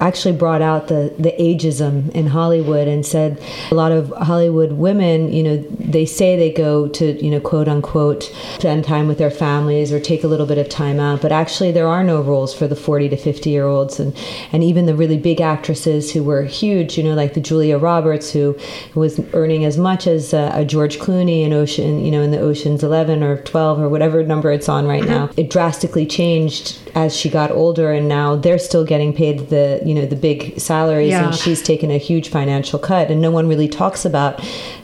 actually 0.00 0.36
brought 0.36 0.62
out 0.62 0.88
the, 0.88 1.14
the 1.18 1.32
ageism 1.38 2.10
in 2.10 2.26
Hollywood 2.26 2.88
and 2.88 3.04
said 3.06 3.40
a 3.70 3.74
lot 3.74 3.92
of 3.92 4.10
Hollywood 4.10 4.72
women, 4.72 5.32
you 5.32 5.42
know, 5.42 5.56
they 5.78 6.06
say 6.06 6.36
they 6.36 6.52
go 6.52 6.88
to, 6.88 7.24
you 7.24 7.30
know, 7.30 7.40
quote 7.40 7.68
unquote, 7.68 8.24
spend 8.58 8.84
time 8.84 9.08
with 9.08 9.18
their 9.18 9.30
families 9.30 9.92
or 9.92 10.00
take 10.00 10.24
a 10.24 10.28
little 10.28 10.46
bit 10.46 10.58
of 10.58 10.68
time 10.68 10.98
out, 10.98 11.22
but 11.22 11.32
actually 11.32 11.72
there 11.72 11.86
are 11.86 12.02
no 12.02 12.20
roles 12.20 12.54
for 12.54 12.66
the 12.66 12.76
40 12.76 13.08
to 13.10 13.16
50 13.16 13.50
year 13.50 13.64
olds. 13.64 14.00
And, 14.00 14.16
and 14.52 14.64
even 14.64 14.86
the 14.86 14.94
really 14.94 15.18
big 15.18 15.40
actresses 15.40 16.12
who 16.12 16.22
were 16.22 16.42
huge, 16.42 16.98
you 16.98 17.04
know, 17.04 17.14
like 17.14 17.34
the 17.34 17.40
Julia 17.40 17.78
Roberts, 17.78 18.32
who 18.32 18.56
was 18.94 19.20
earning 19.32 19.64
as 19.64 19.78
much 19.78 20.06
as 20.06 20.34
uh, 20.34 20.50
a 20.54 20.64
George 20.64 20.98
Clooney 20.98 21.44
in 21.44 21.52
Ocean, 21.52 22.07
you 22.08 22.12
know, 22.12 22.22
in 22.22 22.30
the 22.30 22.40
Ocean's 22.40 22.82
11 22.82 23.22
or 23.22 23.36
12 23.42 23.80
or 23.80 23.88
whatever 23.90 24.22
number 24.22 24.50
it's 24.50 24.66
on 24.66 24.86
right 24.86 25.04
now. 25.04 25.28
It 25.36 25.50
drastically 25.50 26.06
changed 26.06 26.78
as 26.94 27.14
she 27.14 27.28
got 27.28 27.50
older, 27.50 27.92
and 27.92 28.08
now 28.08 28.34
they're 28.34 28.58
still 28.58 28.82
getting 28.82 29.12
paid 29.12 29.50
the, 29.50 29.82
you 29.84 29.94
know, 29.94 30.06
the 30.06 30.16
big 30.16 30.58
salaries, 30.58 31.10
Yeah. 31.10 31.26
and 31.26 31.34
she's 31.34 31.60
taken 31.60 31.90
a 31.90 31.98
huge 31.98 32.30
financial 32.30 32.78
cut, 32.78 33.10
and 33.10 33.20
no 33.20 33.30
one 33.30 33.46
really 33.46 33.68
talks 33.68 34.06
about 34.06 34.38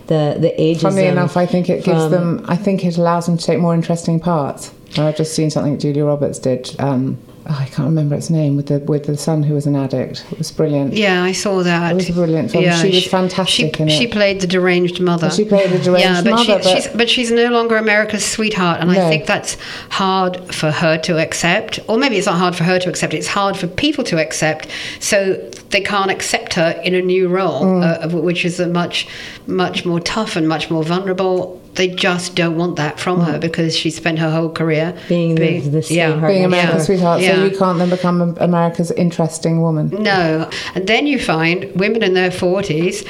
the 0.09 0.37
the 0.38 0.52
ageism. 0.59 0.83
Funny 0.83 1.07
enough, 1.07 1.35
I 1.38 1.47
think 1.47 1.71
it 1.71 1.83
gives 1.83 2.11
them. 2.11 2.45
I 2.47 2.57
think 2.57 2.85
it 2.85 2.99
allows 2.99 3.25
them 3.25 3.38
to 3.38 3.45
take 3.47 3.59
more 3.59 3.73
interesting 3.75 4.21
parts. 4.21 4.71
I've 4.99 5.16
just 5.16 5.35
seen 5.35 5.49
something 5.49 5.78
Julia 5.78 6.04
Roberts 6.04 6.38
did. 6.38 6.76
Um, 6.78 7.16
oh, 7.47 7.59
I 7.61 7.67
can't 7.67 7.87
remember 7.87 8.15
its 8.15 8.31
name 8.31 8.57
with 8.57 8.67
the 8.67 8.79
with 8.81 9.05
the 9.05 9.17
son 9.17 9.43
who 9.43 9.55
was 9.55 9.67
an 9.67 9.77
addict. 9.77 10.25
It 10.33 10.39
was 10.39 10.51
brilliant. 10.51 10.95
Yeah, 10.95 11.23
I 11.23 11.33
saw 11.33 11.63
that. 11.63 11.93
It 11.93 11.95
was 11.95 12.09
a 12.09 12.13
brilliant 12.13 12.51
film. 12.51 12.65
Yeah, 12.65 12.77
She 12.81 12.91
was 12.91 13.07
fantastic 13.07 13.77
she, 13.77 13.83
in 13.83 13.89
it. 13.89 13.93
She 13.93 14.07
played 14.07 14.41
the 14.41 14.47
deranged 14.47 15.01
mother. 15.01 15.31
She 15.31 15.45
played 15.45 15.71
the 15.71 15.79
deranged 15.79 16.05
yeah, 16.05 16.23
but 16.23 16.31
mother, 16.31 16.45
She, 16.45 16.53
but- 16.53 16.65
she's, 16.65 16.89
but 16.89 17.11
she's 17.11 17.31
no 17.31 17.49
longer 17.51 17.77
America's 17.77 18.25
sweetheart, 18.25 18.81
and 18.81 18.91
No. 18.93 19.07
I 19.07 19.09
think 19.09 19.27
that's 19.27 19.57
hard 19.91 20.39
for 20.55 20.71
her 20.71 20.99
to 20.99 21.19
accept. 21.19 21.79
Or 21.89 21.99
maybe 21.99 22.17
it's 22.17 22.27
not 22.27 22.39
hard 22.39 22.57
for 22.57 22.65
her 22.65 22.79
to 22.79 22.89
accept. 22.89 23.15
It's 23.15 23.27
hard 23.29 23.57
for 23.57 23.67
people 23.67 24.05
to 24.05 24.19
accept. 24.21 24.69
So 25.01 25.35
they 25.71 25.81
can't 25.81 26.11
accept 26.11 26.55
her 26.55 26.81
in 26.85 26.95
a 26.95 27.03
new 27.03 27.29
role, 27.29 27.63
Mm. 27.63 28.15
uh, 28.15 28.19
which 28.21 28.45
is 28.45 28.61
a 28.61 28.67
much, 28.69 29.07
much 29.47 29.85
more 29.85 30.01
tough 30.01 30.37
and 30.37 30.49
much 30.49 30.71
more 30.71 30.85
vulnerable. 30.85 31.61
They 31.76 31.88
just 31.88 32.35
don't 32.37 32.57
want 32.57 32.76
that 32.76 33.00
from 33.00 33.21
Mm. 33.21 33.25
her 33.33 33.38
because 33.38 33.76
she 33.76 33.90
spent 33.90 34.19
her 34.21 34.31
whole 34.31 34.49
career 34.50 34.95
Being 35.09 35.35
the- 35.35 35.59
the 35.61 35.83
sweetheart 35.83 36.26
Being 36.28 36.45
America's 36.45 36.75
Yeah. 36.83 36.85
sweetheart, 36.85 37.21
Yeah. 37.21 37.35
so 37.37 37.45
you 37.45 37.50
can't 37.50 37.78
then 37.78 37.90
become 37.90 38.37
America's 38.40 38.90
interesting 38.93 39.61
woman. 39.61 39.90
No. 39.99 40.47
And 40.75 40.87
then 40.87 41.07
you 41.07 41.19
find 41.19 41.66
women 41.75 42.02
in 42.02 42.14
their 42.14 42.31
40s 42.31 43.04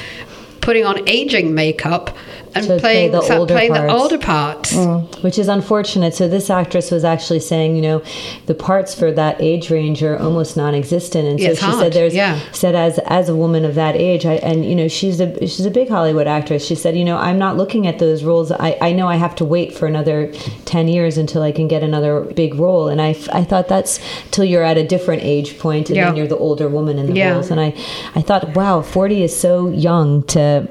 putting 0.63 0.85
on 0.87 0.99
aging 1.07 1.55
makeup 1.55 2.11
and 2.55 2.67
To 2.67 2.79
play 2.79 3.09
the 3.09 3.23
so- 3.23 3.39
older 3.39 3.55
playing 3.55 3.73
the 3.73 3.81
parts. 3.81 3.95
older 4.03 4.19
parts. 4.19 4.73
Mm, 4.75 5.23
which 5.23 5.39
is 5.39 5.49
unfortunate. 5.49 6.15
So 6.15 6.29
this 6.29 6.51
actress 6.51 6.91
was 6.91 7.05
actually 7.05 7.41
saying, 7.41 7.77
you 7.77 7.83
know, 7.83 8.03
the 8.47 8.55
parts 8.55 8.95
for 8.95 9.11
that 9.13 9.41
age 9.41 9.71
range 9.71 10.03
are 10.03 10.19
almost 10.19 10.57
non-existent, 10.57 11.27
and 11.27 11.41
so 11.41 11.47
it's 11.51 11.61
she 11.61 11.67
hard, 11.67 11.79
said, 11.79 11.93
"There's 11.93 12.15
yeah. 12.15 12.39
said 12.53 12.75
as 12.75 12.99
as 13.07 13.29
a 13.29 13.35
woman 13.35 13.65
of 13.65 13.75
that 13.75 13.97
age, 13.97 14.25
I, 14.27 14.35
and 14.35 14.65
you 14.65 14.75
know, 14.75 14.89
she's 14.89 15.21
a 15.21 15.39
she's 15.47 15.67
a 15.67 15.71
big 15.71 15.89
Hollywood 15.89 16.27
actress. 16.27 16.65
She 16.67 16.75
said, 16.75 16.97
you 16.97 17.05
know, 17.05 17.17
I'm 17.17 17.39
not 17.39 17.57
looking 17.57 17.87
at 17.87 17.99
those 17.99 18.25
roles. 18.25 18.51
I 18.53 18.77
I 18.81 18.93
know 18.93 19.09
I 19.09 19.17
have 19.17 19.35
to 19.37 19.45
wait 19.45 19.75
for 19.75 19.87
another 19.87 20.33
ten 20.65 20.89
years 20.89 21.19
until 21.19 21.43
I 21.43 21.53
can 21.53 21.69
get 21.69 21.83
another 21.83 22.21
big 22.21 22.55
role, 22.55 22.89
and 22.89 23.01
I 23.01 23.17
I 23.33 23.45
thought 23.45 23.69
that's 23.69 23.99
till 24.31 24.45
you're 24.45 24.63
at 24.63 24.77
a 24.77 24.87
different 24.87 25.23
age 25.23 25.59
point, 25.59 25.89
and 25.89 25.97
Yeah. 25.97 26.07
then 26.07 26.17
you're 26.17 26.27
the 26.27 26.39
older 26.39 26.69
woman 26.69 26.99
in 26.99 27.07
the 27.07 27.15
Yeah. 27.15 27.33
roles, 27.33 27.51
and 27.51 27.61
I 27.61 27.75
I 28.15 28.21
thought, 28.23 28.55
wow, 28.55 28.81
40 28.83 29.23
is 29.23 29.35
so 29.37 29.69
young 29.69 30.23
to. 30.35 30.69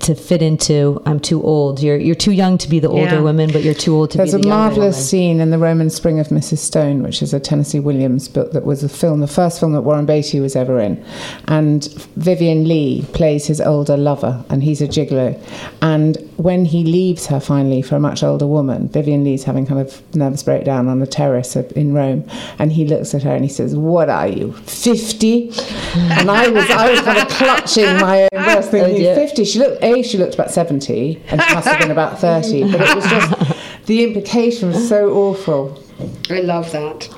To 0.00 0.14
fit 0.14 0.42
into, 0.42 1.00
I'm 1.06 1.20
too 1.20 1.42
old. 1.42 1.82
You're 1.82 1.96
you're 1.96 2.14
too 2.14 2.32
young 2.32 2.58
to 2.58 2.68
be 2.68 2.78
the 2.78 2.88
older 2.88 3.16
Yeah. 3.16 3.20
woman, 3.20 3.50
but 3.52 3.62
you're 3.62 3.74
too 3.74 3.94
old 3.94 4.10
to 4.12 4.18
There's 4.18 4.32
be 4.32 4.38
a 4.40 4.42
the 4.42 4.48
younger 4.48 4.58
marvelous 4.58 4.96
woman. 4.96 5.04
scene 5.04 5.40
in 5.40 5.50
the 5.50 5.58
Roman 5.58 5.90
Spring 5.90 6.18
of 6.20 6.28
Mrs. 6.28 6.58
Stone, 6.58 7.02
which 7.02 7.22
is 7.22 7.32
a 7.34 7.40
Tennessee 7.40 7.80
Williams 7.80 8.28
book 8.28 8.52
that 8.52 8.64
was 8.64 8.82
a 8.82 8.88
film, 8.88 9.20
the 9.20 9.26
first 9.26 9.58
film 9.60 9.72
that 9.72 9.82
Warren 9.82 10.06
Beatty 10.06 10.40
was 10.40 10.54
ever 10.56 10.78
in. 10.80 11.02
And 11.48 11.84
Vivien 12.16 12.66
Leigh 12.68 13.04
plays 13.12 13.46
his 13.46 13.60
older 13.60 13.96
lover, 13.96 14.44
and 14.50 14.62
he's 14.62 14.80
a 14.80 14.88
gigolo. 14.88 15.38
And 15.82 16.16
when 16.36 16.64
he 16.66 16.84
leaves 16.84 17.26
her 17.26 17.40
finally 17.40 17.82
for 17.82 17.96
a 17.96 18.00
much 18.00 18.22
older 18.22 18.46
woman, 18.46 18.88
Vivien 18.88 19.24
Leigh's 19.24 19.44
having 19.44 19.66
kind 19.66 19.80
of 19.80 20.02
nervous 20.14 20.42
breakdown 20.42 20.88
on 20.88 21.00
a 21.02 21.06
terrace 21.06 21.56
in 21.56 21.94
Rome, 21.94 22.24
and 22.58 22.72
he 22.72 22.84
looks 22.84 23.14
at 23.14 23.22
her 23.22 23.30
and 23.34 23.44
he 23.44 23.50
says, 23.50 23.74
"What 23.74 24.08
are 24.10 24.28
you, 24.28 24.52
50?" 24.52 25.50
And 25.94 26.30
I 26.30 26.48
was, 26.48 26.64
I 26.70 26.90
was 26.90 27.00
kind 27.00 27.18
of 27.18 27.28
clutching 27.28 27.84
my 28.00 28.22
own 28.22 28.28
breast, 28.44 28.70
thinking, 28.70 29.02
50. 29.14 29.44
She 29.44 29.58
looked, 29.58 29.75
a, 29.82 30.02
she 30.02 30.18
looked 30.18 30.34
about 30.34 30.50
70, 30.50 31.22
and 31.28 31.42
she 31.42 31.54
must 31.54 31.66
have 31.66 31.80
been 31.80 31.90
about 31.90 32.18
30. 32.18 32.72
But 32.72 32.80
it 32.80 32.94
was 32.94 33.04
just 33.04 33.86
the 33.86 34.04
implication 34.04 34.68
was 34.68 34.88
so 34.88 35.12
awful. 35.12 35.82
I 36.30 36.40
love 36.40 36.70
that. 36.72 37.08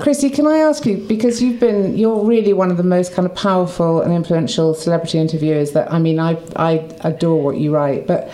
Chrissy, 0.00 0.30
can 0.30 0.46
I 0.46 0.58
ask 0.58 0.86
you 0.86 0.96
because 0.96 1.42
you've 1.42 1.60
been 1.60 1.96
you're 1.96 2.24
really 2.24 2.52
one 2.52 2.70
of 2.70 2.76
the 2.76 2.82
most 2.82 3.12
kind 3.12 3.26
of 3.26 3.34
powerful 3.34 4.00
and 4.00 4.12
influential 4.12 4.72
celebrity 4.74 5.18
interviewers 5.18 5.72
that 5.72 5.92
I 5.92 5.98
mean 5.98 6.18
I 6.18 6.38
I 6.56 6.88
adore 7.00 7.42
what 7.42 7.58
you 7.58 7.74
write, 7.74 8.06
but 8.06 8.30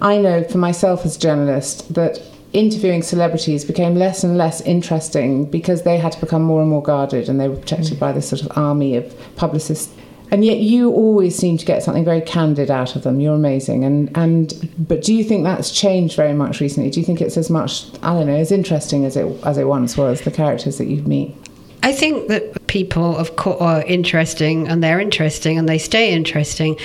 I 0.00 0.16
know 0.18 0.44
for 0.44 0.58
myself 0.58 1.04
as 1.04 1.16
a 1.16 1.20
journalist 1.20 1.92
that 1.94 2.20
interviewing 2.52 3.02
celebrities 3.02 3.64
became 3.64 3.96
less 3.96 4.22
and 4.22 4.38
less 4.38 4.60
interesting 4.62 5.44
because 5.50 5.82
they 5.82 5.98
had 5.98 6.12
to 6.12 6.20
become 6.20 6.42
more 6.42 6.60
and 6.60 6.70
more 6.70 6.82
guarded 6.82 7.28
and 7.28 7.40
they 7.40 7.48
were 7.48 7.56
protected 7.56 7.98
by 7.98 8.12
this 8.12 8.28
sort 8.28 8.42
of 8.42 8.56
army 8.56 8.96
of 8.96 9.14
publicists. 9.36 9.92
And 10.34 10.44
yet 10.44 10.58
you 10.58 10.90
always 10.90 11.36
seem 11.36 11.58
to 11.58 11.64
get 11.64 11.84
something 11.84 12.04
very 12.04 12.20
candid 12.20 12.68
out 12.68 12.96
of 12.96 13.04
them. 13.04 13.20
You're 13.20 13.36
amazing. 13.36 13.84
And 13.84 14.10
and 14.16 14.68
but 14.76 15.00
do 15.00 15.14
you 15.14 15.22
think 15.22 15.44
that's 15.44 15.70
changed 15.70 16.16
very 16.16 16.34
much 16.34 16.60
recently? 16.60 16.90
Do 16.90 16.98
you 16.98 17.06
think 17.06 17.20
it's 17.20 17.36
as 17.36 17.50
much 17.50 17.86
I 18.02 18.14
don't 18.14 18.26
know, 18.26 18.34
as 18.34 18.50
interesting 18.50 19.04
as 19.04 19.16
it 19.16 19.26
as 19.44 19.58
it 19.58 19.68
once 19.68 19.96
was, 19.96 20.22
the 20.22 20.32
characters 20.32 20.76
that 20.78 20.86
you 20.86 21.02
meet? 21.02 21.36
I 21.84 21.92
think 21.92 22.26
that 22.30 22.66
people, 22.66 23.16
of 23.16 23.36
course, 23.36 23.60
are 23.60 23.82
interesting 23.84 24.66
and 24.66 24.82
they're 24.82 24.98
interesting 24.98 25.56
and 25.56 25.68
they 25.68 25.78
stay 25.78 26.12
interesting. 26.12 26.80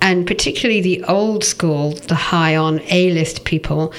And 0.00 0.26
particularly 0.26 0.80
the 0.80 1.04
old 1.04 1.44
school, 1.44 1.90
the 1.90 2.14
high 2.14 2.56
on 2.56 2.80
A 2.88 3.10
list 3.10 3.44
people, 3.44 3.92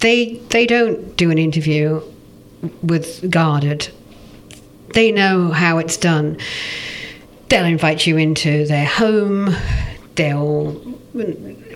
they, 0.00 0.34
they 0.48 0.66
don't 0.66 1.16
do 1.16 1.30
an 1.30 1.38
interview 1.38 2.02
with 2.82 3.30
guarded. 3.30 3.88
They 4.94 5.12
know 5.12 5.52
how 5.52 5.78
it's 5.78 5.96
done. 5.96 6.38
They'll 7.52 7.66
invite 7.66 8.06
you 8.06 8.16
into 8.16 8.64
their 8.64 8.86
home, 8.86 9.54
they'll 10.14 10.72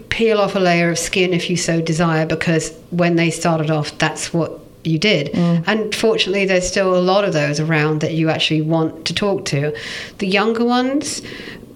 peel 0.09 0.39
off 0.39 0.55
a 0.55 0.59
layer 0.59 0.89
of 0.89 0.99
skin 0.99 1.35
if 1.35 1.51
you 1.51 1.59
so 1.59 1.83
desire, 1.83 2.25
because 2.25 2.75
when 2.89 3.17
they 3.17 3.31
started 3.31 3.71
off, 3.71 3.99
that's 3.99 4.33
what 4.33 4.59
you 4.85 4.99
did. 4.99 5.35
Mm. 5.35 5.65
And 5.67 5.95
fortunately, 5.95 6.47
there's 6.47 6.67
still 6.67 6.97
a 6.97 7.03
lot 7.03 7.25
of 7.27 7.35
those 7.35 7.61
around 7.61 8.01
that 8.01 8.15
you 8.15 8.31
actually 8.31 8.63
want 8.63 9.05
to 9.05 9.13
talk 9.13 9.45
to. 9.47 9.77
The 10.17 10.27
younger 10.27 10.65
ones 10.65 11.21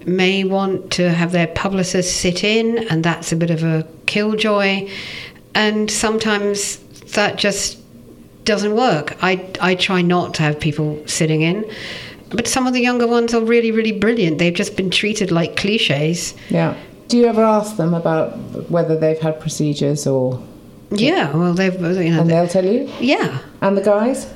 may 0.07 0.45
want 0.45 0.91
to 0.93 1.11
have 1.11 1.31
their 1.31 1.45
publicist 1.45 2.21
sit 2.21 2.43
in, 2.43 2.79
and 2.89 3.03
that's 3.03 3.31
a 3.31 3.35
bit 3.35 3.51
of 3.51 3.61
a 3.61 3.87
killjoy. 4.07 4.89
And 5.53 5.91
sometimes 5.91 6.77
that 7.13 7.35
just 7.35 7.77
doesn't 8.45 8.75
work. 8.75 9.15
I, 9.21 9.47
I 9.61 9.75
try 9.75 10.01
not 10.01 10.33
to 10.35 10.41
have 10.41 10.59
people 10.59 11.05
sitting 11.05 11.43
in. 11.43 11.71
But 12.33 12.47
some 12.47 12.67
of 12.67 12.73
the 12.73 12.81
younger 12.81 13.07
ones 13.07 13.33
are 13.33 13.41
really, 13.41 13.71
really 13.71 13.91
brilliant. 13.91 14.37
They've 14.37 14.53
just 14.53 14.75
been 14.77 14.89
treated 14.89 15.31
like 15.31 15.55
cliches. 15.55 16.33
Yeah. 16.49 16.75
Do 17.07 17.17
you 17.17 17.25
ever 17.27 17.43
ask 17.43 17.75
them 17.77 17.93
about 17.93 18.37
whether 18.69 18.97
they've 18.97 19.19
had 19.19 19.39
procedures 19.39 20.07
or 20.07 20.41
Yeah, 20.91 21.35
well, 21.35 21.53
they've, 21.53 21.73
you 21.73 22.09
know, 22.11 22.21
and 22.21 22.29
they'll 22.29 22.47
tell 22.47 22.65
you? 22.65 22.89
yeah. 22.99 23.39
And 23.61 23.77
the 23.77 23.81
guys? 23.81 24.31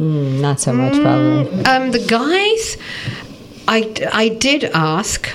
Mm, 0.00 0.40
not 0.40 0.60
so 0.60 0.72
much, 0.72 0.94
probably. 1.00 1.64
Um, 1.64 1.90
the 1.92 2.04
guys, 2.06 2.76
I, 3.66 3.92
I 4.12 4.28
did 4.30 4.64
ask. 4.64 5.28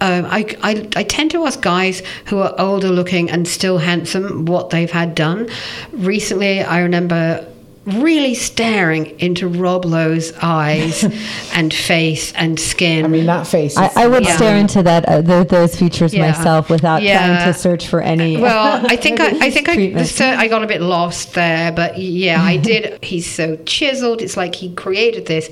Um, 0.00 0.26
I, 0.26 0.46
I, 0.62 0.88
I 0.96 1.02
tend 1.04 1.30
to 1.30 1.44
ask 1.46 1.60
guys 1.62 2.02
who 2.26 2.38
are 2.40 2.54
older 2.58 2.88
looking 2.88 3.30
and 3.30 3.46
still 3.46 3.78
handsome 3.78 4.46
what 4.46 4.70
they've 4.70 4.90
had 4.90 5.14
done. 5.14 5.48
Recently, 5.92 6.60
I 6.62 6.80
remember 6.80 7.46
really 7.84 8.34
staring 8.34 9.18
into 9.18 9.48
Rob 9.48 9.84
Lowe's 9.84 10.32
eyes 10.40 11.04
and 11.54 11.74
face 11.74 12.32
and 12.34 12.58
skin. 12.58 13.04
I 13.04 13.08
mean 13.08 13.26
that 13.26 13.46
face 13.46 13.72
is 13.72 13.78
I, 13.78 13.90
I 14.04 14.06
would 14.06 14.24
Yeah. 14.24 14.36
stare 14.36 14.56
into 14.56 14.82
that 14.84 15.08
uh, 15.08 15.20
th 15.22 15.48
those 15.48 15.74
features 15.76 16.14
Yeah. 16.14 16.30
myself 16.30 16.70
without 16.70 17.02
Yeah. 17.02 17.18
trying 17.18 17.52
to 17.52 17.58
search 17.58 17.88
for 17.88 18.00
any. 18.00 18.36
Well, 18.36 18.84
I 18.88 18.96
think 18.96 19.18
I, 19.20 19.46
I 19.46 19.50
think 19.50 19.68
I, 19.68 19.74
treatment. 19.74 20.06
so 20.06 20.26
I 20.26 20.46
got 20.48 20.62
a 20.62 20.66
bit 20.66 20.80
lost 20.80 21.34
there, 21.34 21.72
but 21.72 21.98
yeah, 21.98 22.40
I 22.42 22.56
did. 22.56 23.02
He's 23.12 23.26
so 23.28 23.56
chiseled. 23.66 24.22
It's 24.22 24.36
like 24.36 24.54
he 24.54 24.72
created 24.74 25.26
this, 25.26 25.50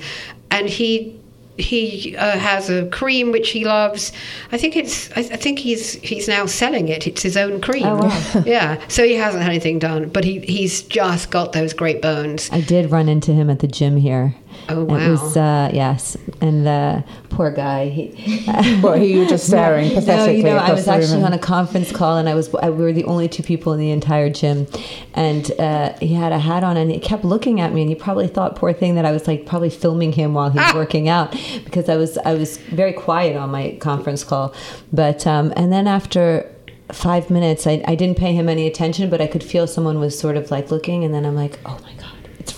and 0.49 0.69
he 0.69 1.19
he 1.57 2.15
uh, 2.15 2.37
has 2.37 2.69
a 2.69 2.87
cream 2.89 3.31
which 3.31 3.49
he 3.49 3.65
loves. 3.65 4.11
I 4.51 4.57
think 4.57 4.75
it's. 4.75 5.11
I, 5.11 5.19
I 5.19 5.37
think 5.37 5.59
he's 5.59 5.93
he's 5.93 6.27
now 6.27 6.45
selling 6.45 6.87
it. 6.87 7.07
It's 7.07 7.21
his 7.21 7.37
own 7.37 7.61
cream. 7.61 7.85
Oh, 7.85 7.97
wow. 7.97 8.43
yeah. 8.45 8.81
So 8.87 9.03
he 9.03 9.15
hasn't 9.15 9.43
had 9.43 9.49
anything 9.49 9.79
done, 9.79 10.09
but 10.09 10.23
he 10.23 10.39
he's 10.39 10.81
just 10.83 11.31
got 11.31 11.53
those 11.53 11.73
great 11.73 12.01
bones. 12.01 12.49
I 12.51 12.61
did 12.61 12.91
run 12.91 13.09
into 13.09 13.33
him 13.33 13.49
at 13.49 13.59
the 13.59 13.67
gym 13.67 13.97
here. 13.97 14.35
Oh, 14.69 14.81
It 14.81 14.87
wow. 14.87 15.11
was 15.11 15.37
uh, 15.37 15.69
yes, 15.73 16.17
and 16.41 16.65
the 16.65 17.03
poor 17.29 17.51
guy. 17.51 17.89
He, 17.89 18.41
What, 18.81 19.01
he 19.01 19.17
was 19.17 19.29
just 19.29 19.47
staring 19.51 19.89
no, 19.89 19.95
pathetically 19.95 20.37
you 20.37 20.43
know, 20.43 20.57
I 20.57 20.71
was 20.73 20.85
the 20.85 20.91
room 20.91 21.01
actually 21.01 21.23
on 21.23 21.33
a 21.33 21.39
conference 21.39 21.91
call, 21.91 22.17
and 22.17 22.27
I 22.29 22.35
was 22.35 22.53
I, 22.55 22.69
we 22.69 22.83
were 22.83 22.93
the 22.93 23.05
only 23.05 23.27
two 23.27 23.43
people 23.43 23.73
in 23.73 23.79
the 23.79 23.91
entire 23.91 24.29
gym, 24.29 24.67
and 25.13 25.51
uh, 25.59 25.93
he 25.99 26.13
had 26.13 26.31
a 26.31 26.39
hat 26.39 26.63
on, 26.63 26.77
and 26.77 26.91
he 26.91 26.99
kept 26.99 27.23
looking 27.23 27.59
at 27.61 27.73
me, 27.73 27.81
and 27.81 27.89
he 27.89 27.95
probably 27.95 28.27
thought, 28.27 28.55
poor 28.55 28.73
thing, 28.73 28.95
that 28.95 29.05
I 29.05 29.11
was 29.11 29.27
like 29.27 29.45
probably 29.45 29.69
filming 29.69 30.11
him 30.13 30.33
while 30.33 30.49
he 30.49 30.59
was 30.59 30.73
working 30.73 31.09
out 31.09 31.31
because 31.65 31.89
I 31.89 31.95
was 31.97 32.17
I 32.19 32.33
was 32.33 32.57
very 32.57 32.93
quiet 32.93 33.35
on 33.35 33.49
my 33.51 33.77
conference 33.79 34.23
call, 34.23 34.53
but 34.93 35.25
um, 35.27 35.51
and 35.55 35.71
then 35.73 35.87
after. 35.87 36.47
Five 36.91 37.29
minutes. 37.29 37.67
I, 37.67 37.81
I 37.87 37.95
didn't 37.95 38.17
pay 38.17 38.33
him 38.33 38.49
any 38.49 38.67
attention, 38.67 39.09
but 39.09 39.21
I 39.21 39.27
could 39.27 39.45
feel 39.45 39.65
someone 39.65 39.97
was 40.01 40.19
sort 40.19 40.35
of 40.35 40.51
like 40.51 40.71
looking, 40.71 41.05
and 41.05 41.13
then 41.13 41.25
I'm 41.25 41.35
like, 41.35 41.57
"Oh 41.65 41.79
my 41.83 41.93
god, 41.93 42.00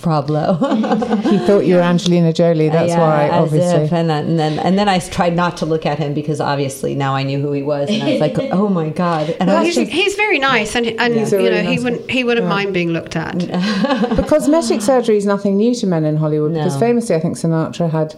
it's 0.04 0.06
Rob 0.06 0.30
Lowe." 0.30 0.54
He 1.30 1.38
thought 1.38 1.60
you 1.66 1.76
were 1.76 1.80
Angelina 1.80 2.32
Jolie. 2.32 2.68
That's 2.68 2.90
Yeah, 2.90 2.98
why, 2.98 3.24
as 3.28 3.32
obviously. 3.42 3.84
if, 3.84 3.92
and, 3.92 4.10
then, 4.10 4.26
and 4.26 4.38
then 4.38 4.58
and 4.58 4.78
then 4.78 4.88
I 4.88 4.98
tried 4.98 5.34
not 5.34 5.56
to 5.58 5.66
look 5.66 5.86
at 5.86 5.98
him 5.98 6.14
because 6.14 6.40
obviously 6.40 6.94
now 6.94 7.14
I 7.14 7.22
knew 7.22 7.40
who 7.40 7.52
he 7.52 7.62
was, 7.62 7.88
and 7.90 8.02
I 8.02 8.10
was 8.12 8.20
like, 8.20 8.38
"Oh 8.52 8.68
my 8.68 8.90
god!" 8.90 9.36
And 9.40 9.50
I 9.50 9.58
was 9.60 9.66
he's, 9.66 9.76
just, 9.76 9.92
he's 9.92 10.14
very 10.14 10.38
nice, 10.38 10.74
and 10.74 10.86
and 10.86 11.14
He's 11.14 11.32
a 11.32 11.42
you 11.42 11.50
know 11.50 11.56
really 11.56 11.76
he 11.76 11.82
wouldn't 11.82 12.10
he 12.10 12.24
wouldn't 12.24 12.48
mind 12.48 12.72
being 12.74 12.90
looked 12.90 13.16
at. 13.16 13.34
But 14.16 14.28
cosmetic 14.28 14.80
surgery 14.80 15.16
is 15.16 15.26
nothing 15.26 15.56
new 15.56 15.74
to 15.76 15.86
men 15.86 16.04
in 16.04 16.16
Hollywood 16.16 16.54
because 16.54 16.76
famously, 16.78 17.14
I 17.16 17.20
think 17.20 17.36
Sinatra 17.36 17.90
had 17.90 18.14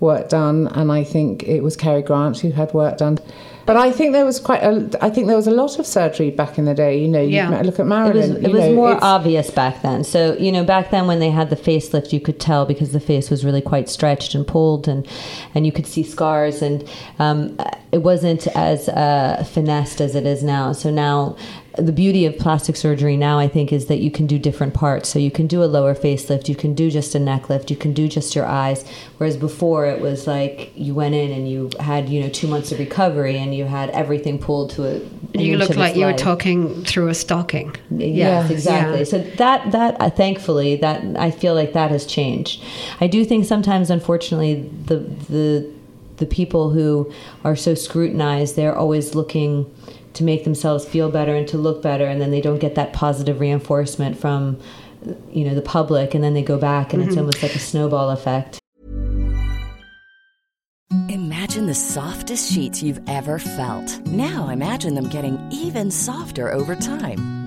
work 0.00 0.28
done, 0.28 0.68
and 0.68 0.90
I 0.92 1.04
think 1.04 1.44
it 1.44 1.62
was 1.62 1.76
Cary 1.76 2.02
Grant 2.02 2.38
who 2.40 2.50
had 2.50 2.72
work 2.74 2.98
done. 2.98 3.18
But 3.64 3.76
I 3.76 3.92
think 3.92 4.12
there 4.12 4.24
was 4.24 4.40
quite 4.40 4.62
a. 4.62 4.88
I 5.00 5.08
think 5.10 5.26
there 5.28 5.36
was 5.36 5.46
a 5.46 5.52
lot 5.52 5.78
of 5.78 5.86
surgery 5.86 6.30
back 6.30 6.58
in 6.58 6.64
the 6.64 6.74
day. 6.74 6.98
You 6.98 7.08
know, 7.08 7.20
you 7.20 7.36
Yeah. 7.36 7.48
look 7.62 7.74
at 7.78 7.80
it 7.80 7.84
Marilyn. 7.84 8.16
was, 8.34 8.42
you 8.42 8.48
it 8.48 8.52
was 8.52 8.64
know, 8.64 8.74
more 8.74 8.98
obvious 9.02 9.50
back 9.50 9.82
then. 9.82 10.04
So 10.04 10.36
you 10.38 10.50
know, 10.50 10.64
back 10.64 10.90
then 10.90 11.06
when 11.06 11.20
they 11.20 11.30
had 11.30 11.48
the 11.50 11.56
facelift, 11.56 12.12
you 12.12 12.20
could 12.20 12.40
tell 12.40 12.64
because 12.66 12.92
the 12.92 13.00
face 13.00 13.30
was 13.30 13.44
really 13.44 13.60
quite 13.62 13.88
stretched 13.88 14.34
and 14.34 14.46
pulled, 14.46 14.88
and 14.88 15.06
and 15.54 15.64
you 15.66 15.72
could 15.72 15.86
see 15.86 16.02
scars, 16.02 16.60
and 16.62 16.82
um, 17.18 17.56
it 17.92 18.02
wasn't 18.02 18.46
as 18.48 18.88
uh, 18.88 19.44
finessed 19.52 20.00
as 20.00 20.14
it 20.14 20.26
is 20.26 20.42
now. 20.42 20.72
So 20.72 20.90
now. 20.90 21.36
The 21.78 21.92
beauty 21.92 22.26
of 22.26 22.36
plastic 22.38 22.76
surgery 22.76 23.16
now, 23.16 23.38
I 23.38 23.48
think, 23.48 23.72
is 23.72 23.86
that 23.86 23.98
you 24.00 24.10
can 24.10 24.26
do 24.26 24.38
different 24.38 24.74
parts. 24.74 25.08
So 25.08 25.18
you 25.18 25.30
can 25.30 25.46
do 25.46 25.64
a 25.64 25.66
lower 25.66 25.94
facelift, 25.94 26.48
you 26.48 26.54
can 26.54 26.74
do 26.74 26.90
just 26.90 27.14
a 27.14 27.18
neck 27.18 27.48
lift, 27.48 27.70
you 27.70 27.76
can 27.76 27.92
do 27.94 28.08
just 28.08 28.34
your 28.34 28.44
eyes. 28.44 28.84
Whereas 29.16 29.36
before, 29.36 29.86
it 29.86 30.00
was 30.00 30.26
like 30.26 30.72
you 30.74 30.94
went 30.94 31.14
in 31.14 31.30
and 31.30 31.48
you 31.48 31.70
had, 31.80 32.08
you 32.08 32.20
know, 32.20 32.28
two 32.28 32.46
months 32.46 32.72
of 32.72 32.78
recovery 32.78 33.38
and 33.38 33.54
you 33.54 33.64
had 33.64 33.88
everything 33.90 34.38
pulled 34.38 34.70
to 34.70 34.84
a. 34.84 34.94
an 34.96 35.40
You 35.40 35.54
inch 35.54 35.60
look 35.60 35.70
of 35.70 35.76
like 35.76 35.90
its 35.90 35.98
you 35.98 36.04
were 36.04 36.12
talking 36.12 36.84
through 36.84 37.08
a 37.08 37.14
stocking. 37.14 37.74
Yes, 37.90 38.50
exactly. 38.50 38.98
yeah. 38.98 39.04
So 39.04 39.18
that 39.18 39.72
that 39.72 40.00
uh, 40.00 40.10
thankfully 40.10 40.76
that 40.76 41.02
I 41.16 41.30
feel 41.30 41.54
like 41.54 41.72
that 41.72 41.90
has 41.90 42.04
changed. 42.04 42.62
I 43.00 43.06
do 43.06 43.24
think 43.24 43.46
sometimes, 43.46 43.88
unfortunately, 43.88 44.70
the 44.86 44.96
the 44.96 45.70
the 46.18 46.26
people 46.26 46.70
who 46.70 47.12
are 47.44 47.56
so 47.56 47.74
scrutinized, 47.74 48.54
they're 48.56 48.76
always 48.76 49.14
looking 49.14 49.72
to 50.14 50.24
make 50.24 50.44
themselves 50.44 50.84
feel 50.84 51.10
better 51.10 51.34
and 51.34 51.48
to 51.48 51.58
look 51.58 51.82
better, 51.82 52.06
and 52.06 52.20
then 52.20 52.30
they 52.30 52.40
don't 52.40 52.58
get 52.58 52.74
that 52.74 52.92
positive 52.92 53.40
reinforcement 53.40 54.18
from 54.18 54.58
you 55.30 55.44
know 55.44 55.54
the 55.54 55.62
public, 55.62 56.14
and 56.14 56.22
then 56.22 56.34
they 56.34 56.42
go 56.42 56.58
back, 56.58 56.92
and 56.92 57.02
it's 57.02 57.12
mm-hmm. 57.12 57.20
almost 57.20 57.42
like 57.42 57.54
a 57.54 57.58
snowball 57.58 58.10
effect. 58.10 58.58
Imagine 61.08 61.66
the 61.66 61.74
softest 61.74 62.52
sheets 62.52 62.82
you've 62.82 63.00
ever 63.08 63.38
felt. 63.38 63.98
Now 64.06 64.48
imagine 64.48 64.94
them 64.94 65.08
getting 65.08 65.38
even 65.50 65.90
softer 65.90 66.52
over 66.52 66.76
time. 66.76 67.41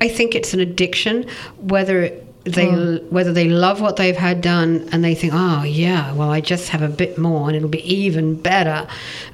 I 0.00 0.08
think 0.08 0.34
it's 0.34 0.54
an 0.54 0.60
addiction, 0.60 1.26
whether 1.58 2.10
they 2.44 2.66
whether 3.10 3.32
they 3.32 3.48
love 3.48 3.80
what 3.80 3.96
they've 3.96 4.16
had 4.16 4.40
done 4.40 4.88
and 4.92 5.04
they 5.04 5.14
think, 5.14 5.32
oh 5.34 5.64
yeah, 5.64 6.12
well 6.14 6.30
I 6.30 6.40
just 6.40 6.68
have 6.70 6.82
a 6.82 6.88
bit 6.88 7.18
more 7.18 7.48
and 7.48 7.56
it'll 7.56 7.68
be 7.68 7.94
even 7.94 8.40
better, 8.40 8.86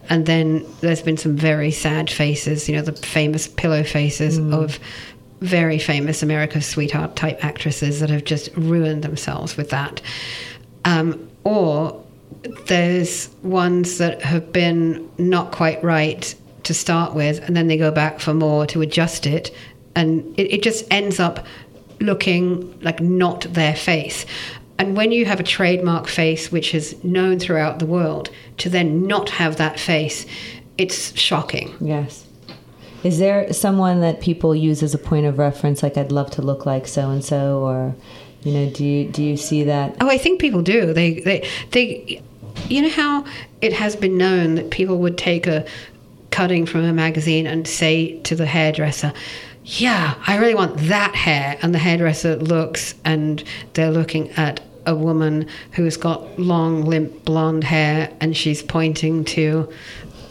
and 0.08 0.26
then 0.26 0.66
there's 0.80 1.02
been 1.02 1.16
some 1.16 1.36
very 1.36 1.70
sad 1.70 2.10
faces, 2.10 2.68
you 2.68 2.74
know, 2.74 2.82
the 2.82 2.92
famous 2.92 3.46
pillow 3.46 3.84
faces 3.84 4.38
of 4.38 4.78
very 5.40 5.78
famous 5.78 6.22
America's 6.22 6.66
Sweetheart 6.66 7.14
type 7.16 7.44
actresses 7.44 8.00
that 8.00 8.10
have 8.10 8.24
just 8.24 8.48
ruined 8.56 9.04
themselves 9.04 9.56
with 9.56 9.70
that, 9.70 10.00
um, 10.84 11.28
or 11.44 12.02
there's 12.66 13.28
ones 13.42 13.98
that 13.98 14.22
have 14.22 14.52
been 14.52 15.08
not 15.18 15.52
quite 15.52 15.82
right 15.84 16.34
to 16.64 16.74
start 16.74 17.14
with, 17.14 17.46
and 17.46 17.54
then 17.54 17.68
they 17.68 17.76
go 17.76 17.90
back 17.90 18.18
for 18.18 18.32
more 18.34 18.66
to 18.66 18.80
adjust 18.80 19.26
it, 19.26 19.54
and 19.96 20.38
it, 20.38 20.54
it 20.54 20.62
just 20.62 20.84
ends 20.90 21.20
up 21.20 21.46
looking 22.00 22.78
like 22.80 23.00
not 23.00 23.42
their 23.42 23.74
face. 23.74 24.26
And 24.78 24.96
when 24.96 25.12
you 25.12 25.24
have 25.26 25.38
a 25.38 25.44
trademark 25.44 26.08
face 26.08 26.50
which 26.50 26.74
is 26.74 27.02
known 27.04 27.38
throughout 27.38 27.78
the 27.78 27.86
world, 27.86 28.30
to 28.58 28.68
then 28.68 29.06
not 29.06 29.30
have 29.30 29.56
that 29.56 29.78
face, 29.78 30.26
it's 30.78 31.16
shocking. 31.18 31.74
Yes. 31.80 32.26
Is 33.04 33.18
there 33.18 33.52
someone 33.52 34.00
that 34.00 34.20
people 34.20 34.56
use 34.56 34.82
as 34.82 34.94
a 34.94 34.98
point 34.98 35.26
of 35.26 35.38
reference, 35.38 35.82
like 35.82 35.96
I'd 35.96 36.10
love 36.10 36.30
to 36.32 36.42
look 36.42 36.66
like 36.66 36.88
so 36.88 37.10
and 37.10 37.24
so, 37.24 37.60
or 37.60 37.94
you 38.42 38.52
know, 38.52 38.70
do 38.70 38.84
you 38.84 39.08
do 39.08 39.22
you 39.22 39.36
see 39.36 39.64
that? 39.64 39.96
Oh, 40.00 40.08
I 40.08 40.18
think 40.18 40.40
people 40.40 40.62
do. 40.62 40.92
They, 40.92 41.20
they, 41.20 41.48
they. 41.70 42.22
You 42.68 42.82
know 42.82 42.88
how 42.88 43.24
it 43.60 43.72
has 43.72 43.94
been 43.96 44.16
known 44.16 44.54
that 44.54 44.70
people 44.70 44.98
would 44.98 45.18
take 45.18 45.46
a 45.46 45.66
cutting 46.30 46.66
from 46.66 46.84
a 46.84 46.92
magazine 46.92 47.46
and 47.46 47.66
say 47.66 48.18
to 48.22 48.34
the 48.34 48.46
hairdresser, 48.46 49.12
"Yeah, 49.64 50.14
I 50.26 50.36
really 50.36 50.54
want 50.54 50.76
that 50.88 51.14
hair," 51.14 51.56
and 51.62 51.74
the 51.74 51.78
hairdresser 51.78 52.36
looks 52.36 52.94
and 53.04 53.42
they're 53.74 53.90
looking 53.90 54.30
at 54.32 54.60
a 54.86 54.94
woman 54.94 55.46
who's 55.72 55.96
got 55.96 56.38
long, 56.38 56.84
limp 56.84 57.24
blonde 57.24 57.64
hair, 57.64 58.10
and 58.20 58.36
she's 58.36 58.62
pointing 58.62 59.24
to. 59.24 59.68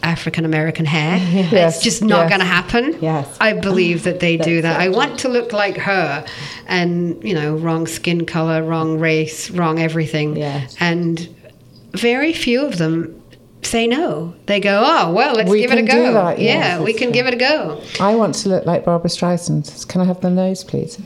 African 0.02 0.44
American 0.44 0.84
hair. 0.84 1.16
Yes, 1.50 1.76
It's 1.76 1.82
just 1.84 2.02
not 2.02 2.24
yes. 2.24 2.28
going 2.28 2.40
to 2.40 2.44
happen. 2.46 2.98
Yes. 3.00 3.36
I 3.40 3.54
believe 3.54 4.02
that 4.04 4.20
they 4.20 4.36
do 4.36 4.60
that. 4.60 4.78
I 4.78 4.90
want 4.90 5.20
to 5.20 5.30
look 5.30 5.54
like 5.54 5.78
her, 5.78 6.26
and 6.66 7.24
you 7.24 7.32
know, 7.32 7.54
wrong 7.56 7.86
skin 7.86 8.26
color, 8.26 8.62
wrong 8.62 8.98
race, 8.98 9.50
wrong 9.50 9.78
everything. 9.80 10.36
Yes. 10.36 10.76
And 10.78 11.26
very 11.92 12.34
few 12.34 12.66
of 12.66 12.76
them 12.76 13.18
say 13.64 13.86
no. 13.86 14.34
They 14.46 14.60
go, 14.60 14.82
"Oh, 14.84 15.12
well, 15.12 15.34
let's 15.34 15.50
We 15.50 15.60
give 15.62 15.72
it 15.72 15.78
a 15.78 15.82
go." 15.82 15.92
do 16.06 16.12
that, 16.12 16.38
yes, 16.38 16.64
yeah, 16.78 16.82
we 16.82 16.92
can 16.92 17.08
true. 17.08 17.12
give 17.12 17.26
it 17.26 17.34
a 17.34 17.36
go. 17.36 17.80
I 18.00 18.14
want 18.14 18.34
to 18.36 18.48
look 18.48 18.66
like 18.66 18.84
Barbra 18.84 19.08
Streisand. 19.10 19.86
Can 19.88 20.00
I 20.00 20.04
have 20.04 20.20
the 20.20 20.30
nose, 20.30 20.64
please? 20.64 20.98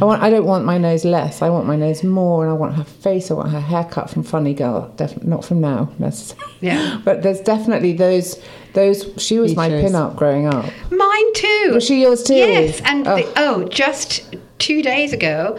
I 0.00 0.04
want. 0.04 0.22
I 0.22 0.30
don't 0.30 0.44
want 0.46 0.64
my 0.64 0.78
nose 0.78 1.04
less. 1.04 1.42
I 1.42 1.50
want 1.50 1.66
my 1.66 1.76
nose 1.76 2.02
more, 2.04 2.44
and 2.44 2.50
I 2.50 2.54
want 2.56 2.74
her 2.76 2.84
face. 2.84 3.30
I 3.30 3.34
want 3.34 3.50
her 3.50 3.60
haircut 3.60 4.10
from 4.10 4.22
Funny 4.22 4.54
Girl. 4.54 4.92
Definitely 4.96 5.28
not 5.30 5.44
from 5.44 5.60
now 5.60 5.90
necessarily. 5.98 6.54
Yeah. 6.60 7.00
But 7.04 7.22
there's 7.22 7.40
definitely 7.40 7.92
those. 7.92 8.40
Those. 8.74 9.08
She 9.18 9.38
was 9.38 9.54
my 9.54 9.68
pin-up 9.68 10.16
growing 10.16 10.46
up. 10.48 10.64
Mine 10.90 11.32
too. 11.34 11.70
Was 11.74 11.84
she 11.84 12.02
yours 12.02 12.22
too? 12.24 12.34
Yes, 12.34 12.80
and 12.84 13.06
Oh. 13.06 13.16
the, 13.16 13.32
oh, 13.36 13.64
just 13.68 14.34
two 14.58 14.82
days 14.82 15.12
ago, 15.12 15.56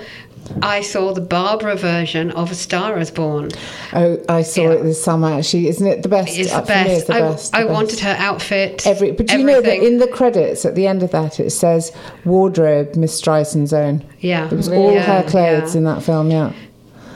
I 0.62 0.82
saw 0.82 1.14
the 1.14 1.22
Barbara 1.22 1.76
version 1.76 2.32
of 2.32 2.52
A 2.52 2.56
Star 2.56 2.98
Is 3.00 3.10
Born. 3.12 3.50
Oh, 3.94 4.22
I 4.30 4.42
saw 4.44 4.62
Yeah. 4.64 4.70
it 4.72 4.84
this 4.84 5.04
summer. 5.04 5.42
She 5.44 5.68
isn't 5.68 5.86
it 5.88 6.04
the 6.04 6.10
best? 6.10 6.38
It's 6.38 6.52
the 6.54 6.62
best. 6.62 6.90
it's 6.90 7.04
the 7.06 7.14
I, 7.16 7.20
best. 7.22 7.52
the 7.52 7.58
I 7.58 7.62
best. 7.64 7.74
wanted 7.74 8.00
her 8.02 8.16
outfit. 8.20 8.86
Every, 8.86 9.12
but 9.12 9.28
do 9.28 9.38
you 9.40 9.44
know 9.46 9.62
that 9.62 9.78
in 9.84 9.98
the 9.98 10.08
credits 10.08 10.64
at 10.66 10.76
the 10.76 10.86
end 10.88 11.02
of 11.04 11.12
that 11.12 11.40
it 11.40 11.50
says 11.52 11.92
wardrobe 12.26 12.96
Miss 12.96 13.20
Streisand's 13.20 13.74
own. 13.74 14.04
Yeah. 14.20 14.46
It 14.46 14.52
was 14.54 14.70
all 14.70 14.94
Yeah, 14.94 15.24
her 15.24 15.30
clothes 15.30 15.74
yeah. 15.74 15.80
in 15.80 15.84
that 15.86 16.04
film. 16.04 16.30
Yeah. 16.32 16.52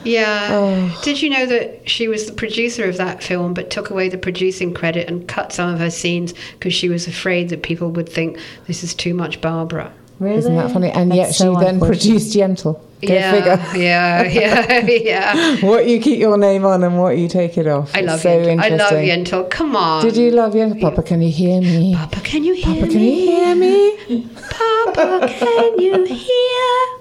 Yeah. 0.02 0.48
Oh. 0.50 1.00
Did 1.02 1.20
you 1.20 1.28
know 1.30 1.44
that 1.46 1.88
she 1.88 2.08
was 2.08 2.26
the 2.26 2.32
producer 2.32 2.88
of 2.88 2.96
that 2.96 3.22
film, 3.22 3.52
but 3.54 3.70
took 3.70 3.90
away 3.90 4.08
the 4.08 4.16
producing 4.18 4.72
credit 4.72 5.08
and 5.08 5.28
cut 5.28 5.52
some 5.52 5.72
of 5.72 5.78
her 5.78 5.90
scenes 5.90 6.32
because 6.52 6.72
she 6.72 6.88
was 6.88 7.06
afraid 7.06 7.50
that 7.50 7.62
people 7.62 7.90
would 7.90 8.08
think 8.08 8.38
this 8.66 8.82
is 8.82 8.94
too 8.94 9.12
much 9.14 9.40
Barbara? 9.42 9.92
Really? 10.20 10.36
Isn't 10.36 10.54
that 10.56 10.70
funny? 10.70 10.90
And 10.90 11.10
That's 11.10 11.16
yet 11.16 11.34
so 11.34 11.54
she 11.54 11.60
then 11.64 11.74
unfortunate. 11.76 12.02
produced 12.02 12.36
Yentl. 12.36 12.74
Go 12.74 13.14
yeah, 13.14 13.32
figure. 13.32 13.82
yeah, 13.82 14.22
yeah, 14.28 14.80
yeah. 14.86 15.56
What 15.66 15.86
you 15.88 15.98
keep 15.98 16.18
your 16.20 16.36
name 16.36 16.66
on 16.66 16.84
and 16.84 16.98
what 17.00 17.16
you 17.16 17.26
take 17.28 17.56
it 17.56 17.66
off. 17.66 17.90
I 17.96 18.00
It's 18.00 18.06
love 18.08 18.20
so 18.20 18.28
Yentl. 18.28 18.60
I 18.60 18.68
love 18.68 18.92
interesting. 18.92 19.24
Yentl. 19.44 19.50
Come 19.50 19.74
on. 19.76 20.04
Did 20.04 20.16
you 20.18 20.30
love 20.32 20.52
Yentl? 20.52 20.78
Papa, 20.82 21.02
can 21.02 21.22
you 21.22 21.32
hear 21.32 21.62
me? 21.62 21.94
Papa, 21.96 22.20
can 22.20 22.44
you 22.44 22.52
hear 22.52 22.84
me? 22.84 22.86
Papa, 22.90 22.92
can 22.92 23.02
you 23.08 23.24
hear 23.24 23.54
me? 23.56 24.28
Papa, 24.50 25.28
can 25.38 25.78
you 25.80 26.04
hear? 26.04 26.96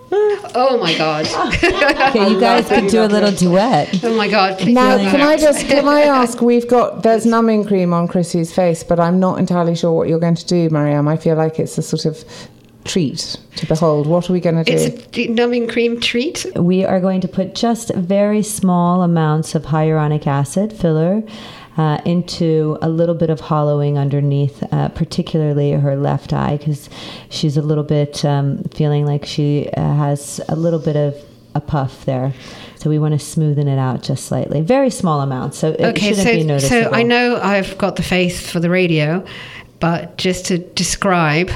Oh 0.56 0.78
my 0.82 0.98
god. 0.98 1.28
Okay, 2.10 2.32
you 2.32 2.40
guys 2.40 2.68
could 2.68 2.88
do 2.88 3.04
a 3.04 3.06
little 3.06 3.32
duet. 3.32 4.00
oh 4.04 4.16
my 4.16 4.28
god. 4.30 4.58
Please 4.58 4.74
Now, 4.74 4.98
don't 4.98 5.12
can 5.12 5.22
I 5.22 5.38
just 5.38 5.66
can 5.68 5.88
I 5.88 6.02
ask? 6.22 6.42
We've 6.42 6.68
got 6.68 7.04
there's 7.04 7.26
numbing 7.26 7.66
cream 7.66 7.94
on 7.94 8.08
Chrissy's 8.08 8.52
face, 8.54 8.84
but 8.84 9.00
I'm 9.00 9.20
not 9.20 9.38
entirely 9.38 9.76
sure 9.76 9.92
what 9.92 10.08
you're 10.08 10.20
going 10.20 10.36
to 10.36 10.46
do, 10.46 10.70
Maryam. 10.70 11.08
I 11.10 11.18
feel 11.18 11.36
like 11.36 11.60
it's 11.60 11.78
a 11.78 11.82
sort 11.84 12.06
of 12.06 12.24
treat 12.90 13.38
to 13.58 13.66
behold. 13.68 14.08
What 14.08 14.30
are 14.30 14.34
we 14.34 14.40
going 14.40 14.56
to 14.56 14.64
do? 14.64 14.74
It's 14.74 15.18
a 15.18 15.28
numbing 15.28 15.68
cream 15.68 16.00
treat. 16.02 16.46
We 16.56 16.84
are 16.84 17.00
going 17.00 17.22
to 17.22 17.28
put 17.28 17.56
just 17.56 17.94
very 17.96 18.42
small 18.44 19.04
amounts 19.04 19.56
of 19.56 19.64
hyaluronic 19.64 20.26
acid 20.28 20.74
filler 20.74 21.22
uh, 21.78 22.02
into 22.04 22.78
a 22.82 22.90
little 22.90 23.16
bit 23.16 23.30
of 23.30 23.40
hollowing 23.40 23.98
underneath, 23.98 24.62
uh, 24.74 24.90
particularly 24.90 25.72
her 25.72 25.96
left 25.96 26.34
eye, 26.34 26.58
because 26.58 26.90
she's 27.30 27.56
a 27.58 27.62
little 27.62 27.84
bit 27.86 28.26
um, 28.26 28.64
feeling 28.74 29.06
like 29.06 29.26
she 29.26 29.70
uh, 29.78 29.94
has 29.96 30.42
a 30.50 30.56
little 30.56 30.80
bit 30.80 30.96
of 30.98 31.16
a 31.56 31.62
puff 31.62 32.06
there. 32.06 32.34
So 32.76 32.90
we 32.90 32.98
want 32.98 33.20
to 33.20 33.26
smoothen 33.26 33.68
it 33.68 33.78
out 33.78 34.04
just 34.04 34.26
slightly. 34.26 34.62
Very 34.62 34.90
small 34.90 35.22
amounts, 35.22 35.58
so 35.58 35.70
it 35.72 35.82
Okay, 35.82 36.10
shouldn't 36.10 36.28
be 36.28 36.42
so 36.42 36.48
noticeable. 36.48 36.92
so 36.92 36.98
I 36.98 37.04
know 37.04 37.40
I've 37.42 37.78
got 37.78 37.98
the 37.98 38.04
face 38.04 38.50
for 38.50 38.60
the 38.60 38.70
radio, 38.70 39.24
but 39.80 40.18
just 40.18 40.46
to 40.48 40.58
describe, 40.58 41.52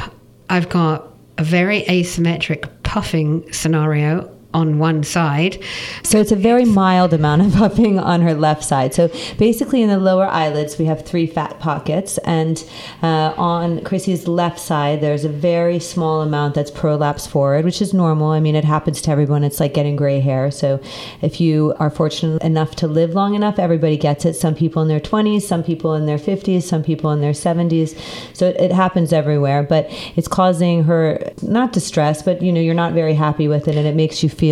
I've 0.50 0.70
got 0.70 1.13
a 1.38 1.44
very 1.44 1.84
asymmetric 1.84 2.70
puffing 2.84 3.52
scenario 3.52 4.33
on 4.54 4.80
one 4.80 5.04
side. 5.04 5.62
So 6.04 6.20
it's 6.20 6.32
a 6.32 6.36
very 6.36 6.66
mild 6.66 7.14
amount 7.14 7.42
of 7.42 7.54
puffing 7.60 8.00
on 8.00 8.22
her 8.22 8.34
left 8.34 8.64
side. 8.64 8.94
So 8.94 9.10
basically, 9.38 9.82
in 9.82 9.90
the 9.90 9.98
lower 9.98 10.28
eyelids, 10.28 10.78
we 10.78 10.86
have 10.86 11.06
three 11.06 11.28
fat 11.28 11.60
pockets, 11.60 12.18
and 12.20 12.64
uh, 13.02 13.34
on 13.38 13.84
Chrissy's 13.84 14.28
left 14.28 14.60
side, 14.60 15.02
there's 15.02 15.26
a 15.26 15.30
very 15.30 15.80
small 15.80 16.22
amount 16.22 16.56
that's 16.56 16.72
prolapsed 16.72 17.30
forward, 17.30 17.66
which 17.66 17.82
is 17.82 17.94
normal. 17.94 18.32
I 18.32 18.40
mean, 18.40 18.56
it 18.56 18.66
happens 18.66 19.02
to 19.04 19.12
everyone. 19.12 19.44
It's 19.44 19.60
like 19.60 19.74
getting 19.74 19.96
gray 19.96 20.20
hair. 20.20 20.52
So 20.52 20.80
if 21.22 21.42
you 21.42 21.74
are 21.80 21.90
fortunate 21.90 22.42
enough 22.44 22.76
to 22.78 22.88
live 22.88 23.12
long 23.12 23.36
enough, 23.36 23.60
everybody 23.60 23.98
gets 23.98 24.26
it. 24.26 24.36
Some 24.36 24.56
people 24.56 24.82
in 24.82 24.88
their 24.88 25.00
20s, 25.00 25.42
some 25.42 25.64
people 25.64 25.96
in 25.96 26.06
their 26.06 26.18
50s, 26.18 26.64
some 26.64 26.84
people 26.84 27.12
in 27.12 27.22
their 27.22 27.32
70s. 27.32 27.98
So 28.34 28.48
it, 28.48 28.58
it 28.58 28.72
happens 28.72 29.14
everywhere, 29.14 29.64
but 29.64 29.88
it's 30.16 30.28
causing 30.28 30.84
her 30.84 31.32
not 31.42 31.74
distress, 31.74 32.22
but 32.22 32.42
you 32.42 32.52
know, 32.52 32.62
you're 32.62 32.74
not 32.74 32.94
very 32.94 33.14
happy 33.14 33.48
with 33.48 33.68
it, 33.68 33.76
and 33.76 33.88
it 33.88 33.96
makes 33.96 34.24
you 34.24 34.30
feel 34.30 34.43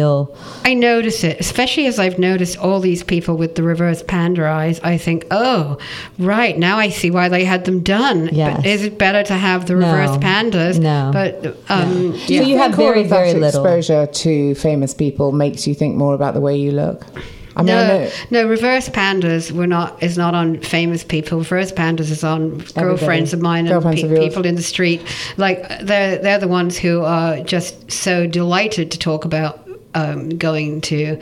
I 0.63 0.73
notice 0.73 1.23
it, 1.23 1.39
especially 1.39 1.86
as 1.88 1.99
I've 1.99 2.17
noticed 2.17 2.58
all 2.58 2.80
these 2.80 3.04
people 3.04 3.36
with 3.36 3.56
the 3.56 3.63
reverse 3.63 4.04
panda 4.04 4.47
eyes. 4.47 4.80
I 4.84 4.97
think, 4.97 5.25
oh, 5.32 5.77
right, 6.17 6.58
now 6.58 6.77
I 6.77 6.89
see 6.89 7.12
why 7.12 7.27
they 7.30 7.43
had 7.43 7.65
them 7.65 7.82
done. 7.82 8.30
Yes. 8.32 8.58
But 8.58 8.65
is 8.65 8.84
it 8.84 8.97
better 8.97 9.23
to 9.23 9.34
have 9.34 9.65
the 9.65 9.75
reverse 9.75 10.12
No. 10.12 10.17
pandas? 10.19 10.80
No. 10.80 11.10
But 11.12 11.58
um, 11.69 12.12
Do 12.12 12.17
So 12.19 12.34
you 12.43 12.58
have 12.58 12.75
think 12.75 12.93
very, 12.93 13.04
very 13.04 13.34
little. 13.34 13.47
exposure 13.65 14.06
to 14.08 14.56
famous 14.56 14.93
people 14.93 15.32
makes 15.32 15.67
you 15.67 15.73
think 15.75 15.95
more 15.95 16.13
about 16.13 16.34
the 16.36 16.41
way 16.41 16.56
you 16.56 16.71
look. 16.71 17.06
I 17.54 17.63
mean, 17.63 17.75
No, 17.75 18.10
no, 18.30 18.47
reverse 18.47 18.88
pandas 18.88 19.51
were 19.51 19.67
not 19.67 20.01
is 20.01 20.17
not 20.17 20.34
on 20.34 20.62
famous 20.62 21.04
people. 21.04 21.39
Reverse 21.39 21.73
pandas 21.73 22.10
is 22.10 22.23
on 22.23 22.60
girlfriends 22.75 23.34
of 23.34 23.41
mine 23.41 23.67
and 23.67 23.84
pe- 23.84 24.04
of 24.04 24.17
people 24.17 24.45
in 24.45 24.56
the 24.56 24.63
street. 24.63 25.01
Like 25.36 25.67
they're 25.82 26.17
they're 26.17 26.39
the 26.39 26.47
ones 26.47 26.77
who 26.77 27.01
are 27.01 27.41
just 27.41 27.91
so 27.91 28.25
delighted 28.25 28.89
to 28.91 28.97
talk 28.97 29.25
about 29.25 29.67
um, 29.93 30.30
going 30.38 30.82
to 30.82 31.19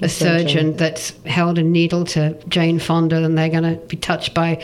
a 0.00 0.08
surgeon 0.08 0.76
that's 0.76 1.12
held 1.24 1.58
a 1.58 1.62
needle 1.62 2.04
to 2.04 2.34
Jane 2.48 2.78
Fonda, 2.78 3.24
and 3.24 3.36
they're 3.38 3.48
going 3.48 3.62
to 3.64 3.76
be 3.86 3.96
touched 3.96 4.34
by 4.34 4.62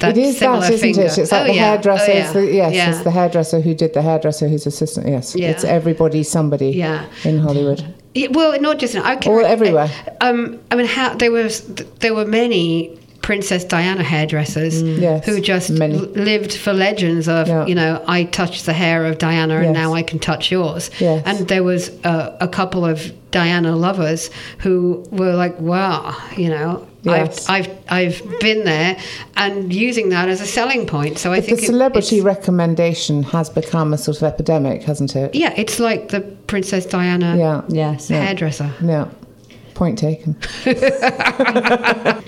that 0.00 0.16
it 0.16 0.20
is 0.20 0.38
similar 0.38 0.60
that, 0.60 0.72
isn't 0.72 0.94
finger. 0.94 1.02
it? 1.06 1.18
It's 1.18 1.32
like 1.32 1.42
Oh, 1.42 1.46
the 1.46 1.54
yeah. 1.54 1.70
hairdresser. 1.70 2.12
Oh, 2.12 2.16
It's 2.16 2.32
the, 2.32 2.46
yes, 2.52 2.74
yeah. 2.74 2.90
it's 2.90 3.02
the 3.02 3.10
hairdresser 3.10 3.60
who 3.60 3.74
did 3.74 3.94
the 3.94 4.02
hairdresser 4.02 4.48
whose 4.48 4.66
assistant. 4.66 5.06
Yes, 5.08 5.34
Yeah. 5.34 5.50
it's 5.50 5.64
everybody, 5.64 6.22
somebody 6.22 6.70
Yeah. 6.70 7.04
in 7.24 7.38
Hollywood. 7.38 7.84
Yeah, 8.14 8.28
well, 8.30 8.58
not 8.60 8.78
just 8.78 8.94
I 8.96 9.16
can, 9.16 9.32
All 9.32 9.44
everywhere. 9.44 9.90
Um, 10.20 10.60
I 10.70 10.76
mean, 10.76 10.86
how 10.86 11.14
there 11.14 11.32
was 11.32 11.62
there 12.00 12.14
were 12.14 12.24
many 12.26 12.98
Princess 13.28 13.64
Diana 13.64 14.02
hairdressers 14.04 14.74
Mm. 14.82 15.00
Yes, 15.00 15.24
who 15.26 15.40
just 15.40 15.70
many. 15.70 15.94
l- 15.96 16.08
lived 16.30 16.52
for 16.64 16.72
legends 16.74 17.26
of 17.28 17.48
Yeah. 17.48 17.66
you 17.70 17.74
know 17.74 17.92
I 18.06 18.24
touched 18.24 18.62
the 18.66 18.74
hair 18.74 19.06
of 19.06 19.16
Diana 19.18 19.56
and 19.64 19.72
now 19.72 19.94
I 19.94 20.02
can 20.10 20.18
touch 20.18 20.50
yours. 20.52 20.90
Yes. 21.00 21.22
And 21.28 21.48
there 21.48 21.62
was 21.64 21.90
uh, 22.04 22.36
a 22.40 22.48
couple 22.58 22.84
of 22.84 22.96
Diana 23.30 23.74
lovers 23.86 24.30
who 24.58 25.02
were 25.10 25.34
like, 25.34 25.58
wow, 25.58 26.14
you 26.36 26.48
know. 26.54 26.70
Yes. 27.02 27.48
I've, 27.50 27.68
I've 27.68 28.22
I've 28.22 28.40
been 28.40 28.64
there 28.64 28.96
and 29.36 29.72
using 29.88 30.08
that 30.10 30.28
as 30.28 30.40
a 30.40 30.46
selling 30.46 30.86
point. 30.86 31.18
So 31.18 31.32
I 31.32 31.36
But 31.36 31.44
the 31.44 31.46
think 31.56 31.62
it- 31.62 31.66
celebrity 31.66 32.16
it's- 32.18 32.36
recommendation 32.36 33.22
has 33.24 33.50
become 33.50 33.92
a 33.94 33.98
sort 33.98 34.16
of 34.18 34.22
epidemic, 34.32 34.82
hasn't 34.84 35.14
it? 35.16 35.34
yeah, 35.34 35.52
it's 35.56 35.78
like 35.88 36.08
the 36.14 36.20
Princess 36.46 36.84
Diana 36.86 37.36
Yeah. 37.36 37.62
yes. 37.68 38.08
hairdresser. 38.08 38.70
Yeah. 38.82 39.06
Point 39.74 39.98
taken. 39.98 40.36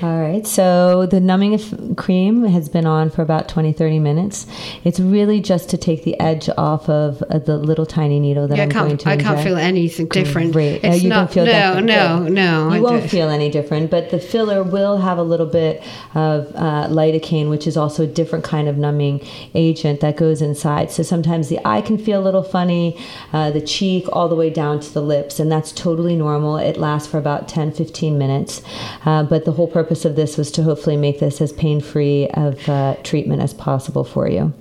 All 0.02 0.20
right, 0.20 0.42
so 0.44 1.06
the 1.06 1.20
numbing 1.20 1.54
of 1.54 1.96
cream 1.96 2.42
has 2.44 2.68
been 2.68 2.86
on 2.86 3.08
for 3.08 3.22
about 3.22 3.48
20, 3.48 3.72
30 3.72 3.98
minutes. 4.00 4.46
It's 4.84 4.98
really 4.98 5.40
just 5.40 5.70
to 5.70 5.76
take 5.78 6.02
the 6.04 6.18
edge 6.20 6.48
off 6.58 6.88
of 6.88 7.22
uh, 7.30 7.38
the 7.38 7.56
little 7.56 7.86
tiny 7.86 8.18
needle 8.18 8.48
that 8.48 8.56
Yeah, 8.56 8.62
I 8.62 8.66
I'm 8.66 8.70
going 8.70 8.88
can't. 8.96 9.00
to 9.00 9.08
I 9.10 9.16
can't 9.16 9.40
feel 9.42 9.56
anything 9.56 10.06
different. 10.08 10.52
Great. 10.52 10.84
Uh, 10.84 10.88
It's 10.88 11.02
you 11.02 11.08
not. 11.08 11.30
don't 11.30 11.34
feel 11.34 11.44
no, 11.46 11.52
different. 11.52 11.86
no, 11.86 12.22
Good. 12.24 12.32
no. 12.32 12.68
You 12.68 12.74
I 12.74 12.80
won't 12.80 13.02
do- 13.02 13.08
feel 13.08 13.28
any 13.28 13.48
different, 13.50 13.90
but 13.92 14.10
the 14.10 14.18
filler 14.18 14.62
will 14.64 14.96
have 14.98 15.18
a 15.18 15.22
little 15.22 15.46
bit 15.46 15.82
of 16.14 16.48
uh, 16.56 16.88
lidocaine, 16.88 17.48
which 17.48 17.66
is 17.68 17.76
also 17.76 18.02
a 18.04 18.06
different 18.08 18.44
kind 18.44 18.66
of 18.68 18.76
numbing 18.76 19.20
agent 19.54 20.00
that 20.00 20.16
goes 20.16 20.42
inside. 20.42 20.90
So 20.90 21.02
sometimes 21.04 21.48
the 21.48 21.60
eye 21.64 21.80
can 21.80 21.96
feel 21.96 22.20
a 22.20 22.24
little 22.24 22.42
funny, 22.42 22.98
uh, 23.32 23.50
the 23.52 23.60
cheek, 23.60 24.04
all 24.12 24.28
the 24.28 24.34
way 24.36 24.50
down 24.50 24.80
to 24.80 24.92
the 24.92 25.02
lips, 25.02 25.38
and 25.38 25.50
that's 25.50 25.70
totally 25.72 26.16
normal. 26.16 26.56
It 26.56 26.76
lasts 26.76 27.08
for 27.08 27.18
about 27.18 27.35
10, 27.48 27.72
15 27.72 28.16
minutes. 28.18 28.62
Uh, 29.04 29.22
but 29.22 29.44
the 29.44 29.52
whole 29.52 29.68
purpose 29.68 30.04
of 30.04 30.16
this 30.16 30.36
was 30.36 30.50
to 30.52 30.62
hopefully 30.62 30.96
make 30.96 31.20
this 31.20 31.40
as 31.40 31.52
pain 31.52 31.80
free 31.80 32.28
of 32.34 32.68
uh, 32.68 32.96
treatment 33.02 33.42
as 33.42 33.52
possible 33.54 34.04
for 34.04 34.28
you. 34.28 34.52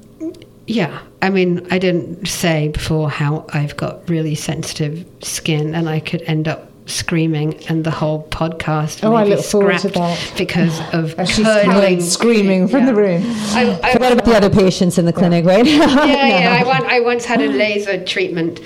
Yeah, 0.68 1.00
I 1.22 1.30
mean, 1.30 1.66
I 1.70 1.78
didn't 1.78 2.28
say 2.28 2.70
before 2.70 3.10
how 3.10 3.46
I've 3.54 3.78
got 3.78 4.10
really 4.10 4.34
sensitive 4.36 5.06
skin, 5.22 5.76
and 5.76 5.88
I 5.88 6.00
could 6.00 6.24
end 6.24 6.48
up 6.48 6.72
screaming, 6.88 7.56
and 7.68 7.84
the 7.84 7.92
whole 7.92 8.28
podcast. 8.30 9.04
Oh, 9.04 9.14
I 9.14 9.24
look 9.24 9.44
forward 9.44 9.80
to 9.80 9.90
that. 9.90 10.34
because 10.38 10.80
of 10.94 11.18
As 11.20 11.30
she's 11.30 12.12
screaming 12.12 12.68
from 12.68 12.82
Yeah. 12.82 12.86
the 12.86 12.96
room. 12.96 13.24
I, 13.26 13.80
I, 13.84 13.94
Forget 13.94 14.12
about 14.14 14.26
the 14.26 14.36
other 14.36 14.50
patients 14.50 14.98
in 14.98 15.06
the 15.06 15.14
clinic, 15.14 15.46
right? 15.46 15.66
yeah, 15.66 16.06
yeah. 16.06 16.58
I, 16.60 16.64
want, 16.64 16.86
I 16.86 17.00
once 17.00 17.26
had 17.26 17.42
a 17.42 17.48
laser 17.64 18.04
treatment 18.04 18.60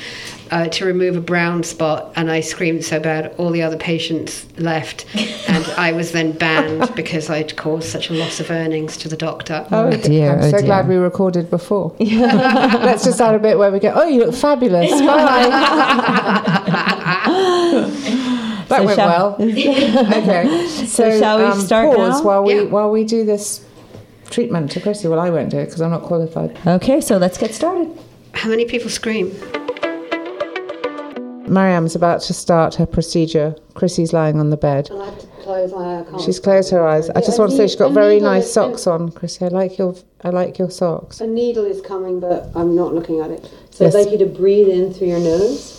uh, 0.51 0.67
to 0.69 0.85
remove 0.85 1.15
a 1.15 1.21
brown 1.21 1.63
spot, 1.63 2.11
and 2.15 2.29
I 2.31 2.39
screamed 2.41 2.83
so 2.85 2.99
bad 2.99 3.33
all 3.37 3.51
the 3.51 3.61
other 3.61 3.77
patients 3.77 4.45
left, 4.59 5.05
and 5.47 5.65
I 5.77 5.91
was 5.91 6.11
then 6.11 6.31
banned 6.33 6.93
because 6.95 7.29
I'd 7.29 7.55
caused 7.57 7.87
such 7.89 8.09
a 8.09 8.13
loss 8.13 8.39
of 8.39 8.49
earnings 8.51 8.97
to 8.97 9.07
the 9.09 9.17
doctor. 9.17 9.65
Oh, 9.71 9.89
dear, 9.95 10.33
I'm 10.33 10.39
oh, 10.39 10.49
so 10.51 10.57
dear. 10.57 10.65
glad 10.65 10.87
we 10.87 10.95
recorded 10.95 11.49
before. 11.49 11.95
Let's 11.99 13.03
just 13.05 13.19
add 13.21 13.35
a 13.35 13.39
bit 13.39 13.57
where 13.57 13.71
we 13.71 13.79
go, 13.79 13.91
oh, 13.95 14.07
you 14.07 14.25
look 14.25 14.35
fabulous. 14.35 14.91
Bye. 15.01 15.49
that 18.67 18.67
So 18.69 18.83
went 18.85 18.95
shall- 18.97 19.07
well. 19.09 19.35
okay. 19.41 20.67
So, 20.87 21.11
um, 21.11 21.19
shall 21.19 21.55
we 21.55 21.61
start 21.61 21.95
pause 21.95 22.19
now? 22.21 22.25
while 22.27 22.43
we 22.43 22.55
Yeah. 22.55 22.63
while 22.63 22.91
we 22.91 23.03
do 23.03 23.23
this 23.25 23.65
treatment 24.29 24.71
to 24.71 24.79
Chrissy. 24.81 25.07
Well, 25.07 25.19
I 25.19 25.29
won't 25.29 25.49
do 25.49 25.57
it 25.57 25.65
because 25.65 25.81
I'm 25.81 25.91
not 25.91 26.03
qualified. 26.03 26.57
Okay, 26.65 27.01
so 27.01 27.17
let's 27.17 27.37
get 27.37 27.53
started. 27.53 27.89
How 28.33 28.49
many 28.49 28.65
people 28.65 28.89
scream? 28.89 29.31
Maryam's 31.49 31.95
about 31.95 32.21
to 32.21 32.33
start 32.33 32.75
her 32.75 32.85
procedure. 32.85 33.55
Chrissy's 33.73 34.13
lying 34.13 34.39
on 34.39 34.49
the 34.49 34.57
bed. 34.57 34.89
I 34.91 35.05
have 35.05 35.19
to 35.19 35.27
close 35.41 35.71
my 35.71 35.99
eye. 36.01 36.21
She's 36.23 36.39
closed 36.39 36.71
her 36.71 36.85
eyes. 36.87 37.09
I 37.09 37.21
just 37.21 37.39
want 37.39 37.51
to 37.51 37.57
say 37.57 37.67
she's 37.67 37.75
got 37.75 37.91
very 37.91 38.19
nice 38.19 38.51
socks 38.51 38.87
on, 38.87 39.11
Chrissy. 39.11 39.45
I 39.45 39.47
like 39.49 39.77
your 39.77 39.95
I 40.21 40.29
like 40.29 40.59
your 40.59 40.69
socks. 40.69 41.21
A 41.21 41.27
needle 41.27 41.65
is 41.65 41.81
coming, 41.81 42.19
but 42.19 42.49
I'm 42.55 42.75
not 42.75 42.93
looking 42.93 43.19
at 43.19 43.31
it. 43.31 43.49
So 43.71 43.87
I'd 43.87 43.93
like 43.93 44.11
you 44.11 44.17
to 44.19 44.25
breathe 44.25 44.67
in 44.67 44.93
through 44.93 45.07
your 45.07 45.19
nose. 45.19 45.75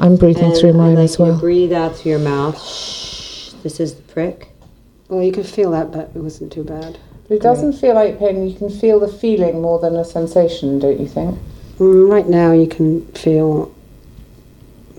I'm 0.00 0.16
breathing 0.16 0.44
and 0.44 0.56
through 0.56 0.72
mine 0.72 0.92
I'd 0.92 1.00
like 1.00 1.04
as 1.04 1.18
you 1.18 1.24
to 1.26 1.30
well. 1.32 1.40
breathe 1.40 1.72
out 1.72 1.94
through 1.94 2.12
your 2.12 2.20
mouth. 2.20 2.58
Shh. 2.58 3.52
This 3.62 3.80
is 3.80 3.94
the 3.94 4.02
prick. 4.02 4.48
Well, 5.08 5.22
you 5.22 5.32
can 5.32 5.44
feel 5.44 5.70
that, 5.72 5.92
but 5.92 6.10
it 6.14 6.20
wasn't 6.20 6.52
too 6.52 6.64
bad. 6.64 6.98
It 7.28 7.42
doesn't 7.42 7.74
feel 7.74 7.94
like 7.94 8.18
pain. 8.18 8.48
You 8.48 8.56
can 8.56 8.70
feel 8.70 8.98
the 8.98 9.08
feeling 9.08 9.60
more 9.60 9.78
than 9.78 9.94
a 9.96 10.04
sensation, 10.04 10.78
don't 10.78 10.98
you 10.98 11.06
think? 11.06 11.38
Mm, 11.78 12.10
right 12.10 12.26
now, 12.28 12.52
you 12.52 12.66
can 12.66 13.06
feel 13.12 13.72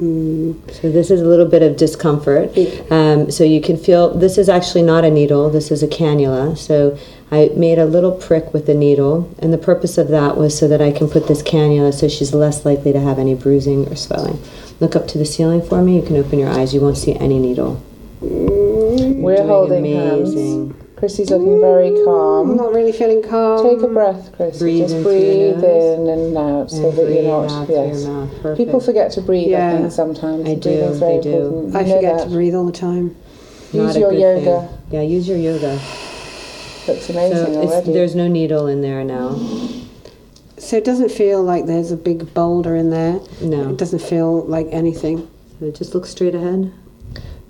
So 0.01 0.89
this 0.89 1.11
is 1.11 1.21
a 1.21 1.25
little 1.25 1.45
bit 1.45 1.61
of 1.61 1.77
discomfort. 1.77 2.57
Um, 2.89 3.29
so 3.29 3.43
you 3.43 3.61
can 3.61 3.77
feel 3.77 4.09
this 4.11 4.39
is 4.39 4.49
actually 4.49 4.81
not 4.81 5.03
a 5.05 5.11
needle. 5.11 5.51
This 5.51 5.69
is 5.69 5.83
a 5.83 5.87
cannula. 5.87 6.57
So 6.57 6.97
I 7.29 7.51
made 7.55 7.77
a 7.77 7.85
little 7.85 8.11
prick 8.11 8.51
with 8.51 8.65
the 8.65 8.73
needle, 8.73 9.31
and 9.37 9.53
the 9.53 9.59
purpose 9.59 9.99
of 9.99 10.07
that 10.07 10.37
was 10.37 10.57
so 10.57 10.67
that 10.67 10.81
I 10.81 10.91
can 10.91 11.07
put 11.07 11.27
this 11.27 11.43
cannula 11.43 11.93
so 11.93 12.07
she's 12.07 12.33
less 12.33 12.65
likely 12.65 12.91
to 12.93 12.99
have 12.99 13.19
any 13.19 13.35
bruising 13.35 13.87
or 13.89 13.95
swelling. 13.95 14.41
Look 14.79 14.95
up 14.95 15.07
to 15.09 15.19
the 15.19 15.25
ceiling 15.25 15.61
for 15.61 15.83
me. 15.83 15.97
You 15.97 16.01
can 16.01 16.15
open 16.17 16.39
your 16.39 16.49
eyes. 16.49 16.73
You 16.73 16.81
won't 16.81 16.97
see 16.97 17.15
any 17.15 17.37
needle. 17.37 17.79
We're 18.21 19.35
Doing 19.37 19.47
holding 19.47 19.85
amazing. 19.85 20.69
hands. 20.71 20.80
Chrissy's 21.01 21.31
looking 21.31 21.59
very 21.59 21.89
calm. 22.05 22.51
I'm 22.51 22.57
not 22.57 22.73
really 22.73 22.91
feeling 22.91 23.23
calm. 23.23 23.63
Take 23.67 23.81
a 23.81 23.87
breath, 23.87 24.31
Chris. 24.35 24.59
Breathe 24.59 24.83
Just 24.83 24.93
in 24.97 25.01
through 25.03 25.17
your 25.17 25.53
breathe 25.55 25.63
in 25.63 26.07
and 26.07 26.37
out 26.37 26.69
so 26.69 26.89
And 26.89 26.95
that 26.99 27.11
you're 27.11 27.23
not. 27.23 27.65
through 27.65 27.73
Yes. 27.75 28.05
mouth. 28.05 28.55
People 28.55 28.79
forget 28.79 29.11
to 29.13 29.21
breathe. 29.21 29.51
I 29.55 29.77
think 29.77 29.91
sometimes. 29.91 30.47
I 30.47 30.53
do, 30.53 30.69
Breathing's 30.69 30.99
very 30.99 31.15
they 31.17 31.21
do. 31.23 31.29
important. 31.37 31.75
I 31.75 31.79
You 31.81 31.93
forget 31.95 32.17
that. 32.19 32.23
to 32.25 32.29
breathe 32.29 32.53
all 32.53 32.65
the 32.65 32.71
time. 32.71 33.15
Use 33.73 33.83
Not 33.87 33.95
a 33.95 33.99
your 33.99 34.11
good 34.11 34.19
yoga. 34.19 34.43
thing. 34.43 34.69
Yeah, 34.91 35.01
use 35.01 35.27
your 35.27 35.37
yoga. 35.39 35.71
Looks 36.87 37.05
So 37.07 37.13
amazing 37.13 37.55
it's, 37.63 37.71
already. 37.71 37.93
there's 37.93 38.15
no 38.15 38.27
needle 38.27 38.67
in 38.67 38.81
there 38.81 39.03
now. 39.03 39.39
So 40.59 40.77
it 40.77 40.83
doesn't 40.83 41.09
feel 41.09 41.41
like 41.41 41.65
there's 41.65 41.91
a 41.91 41.97
big 41.97 42.31
boulder 42.35 42.75
in 42.75 42.91
there. 42.91 43.19
No. 43.41 43.69
It 43.69 43.77
doesn't 43.77 44.03
feel 44.03 44.43
like 44.45 44.67
anything. 44.69 45.27
So 45.59 45.71
just 45.71 45.95
look 45.95 46.05
straight 46.05 46.35
ahead. 46.35 46.71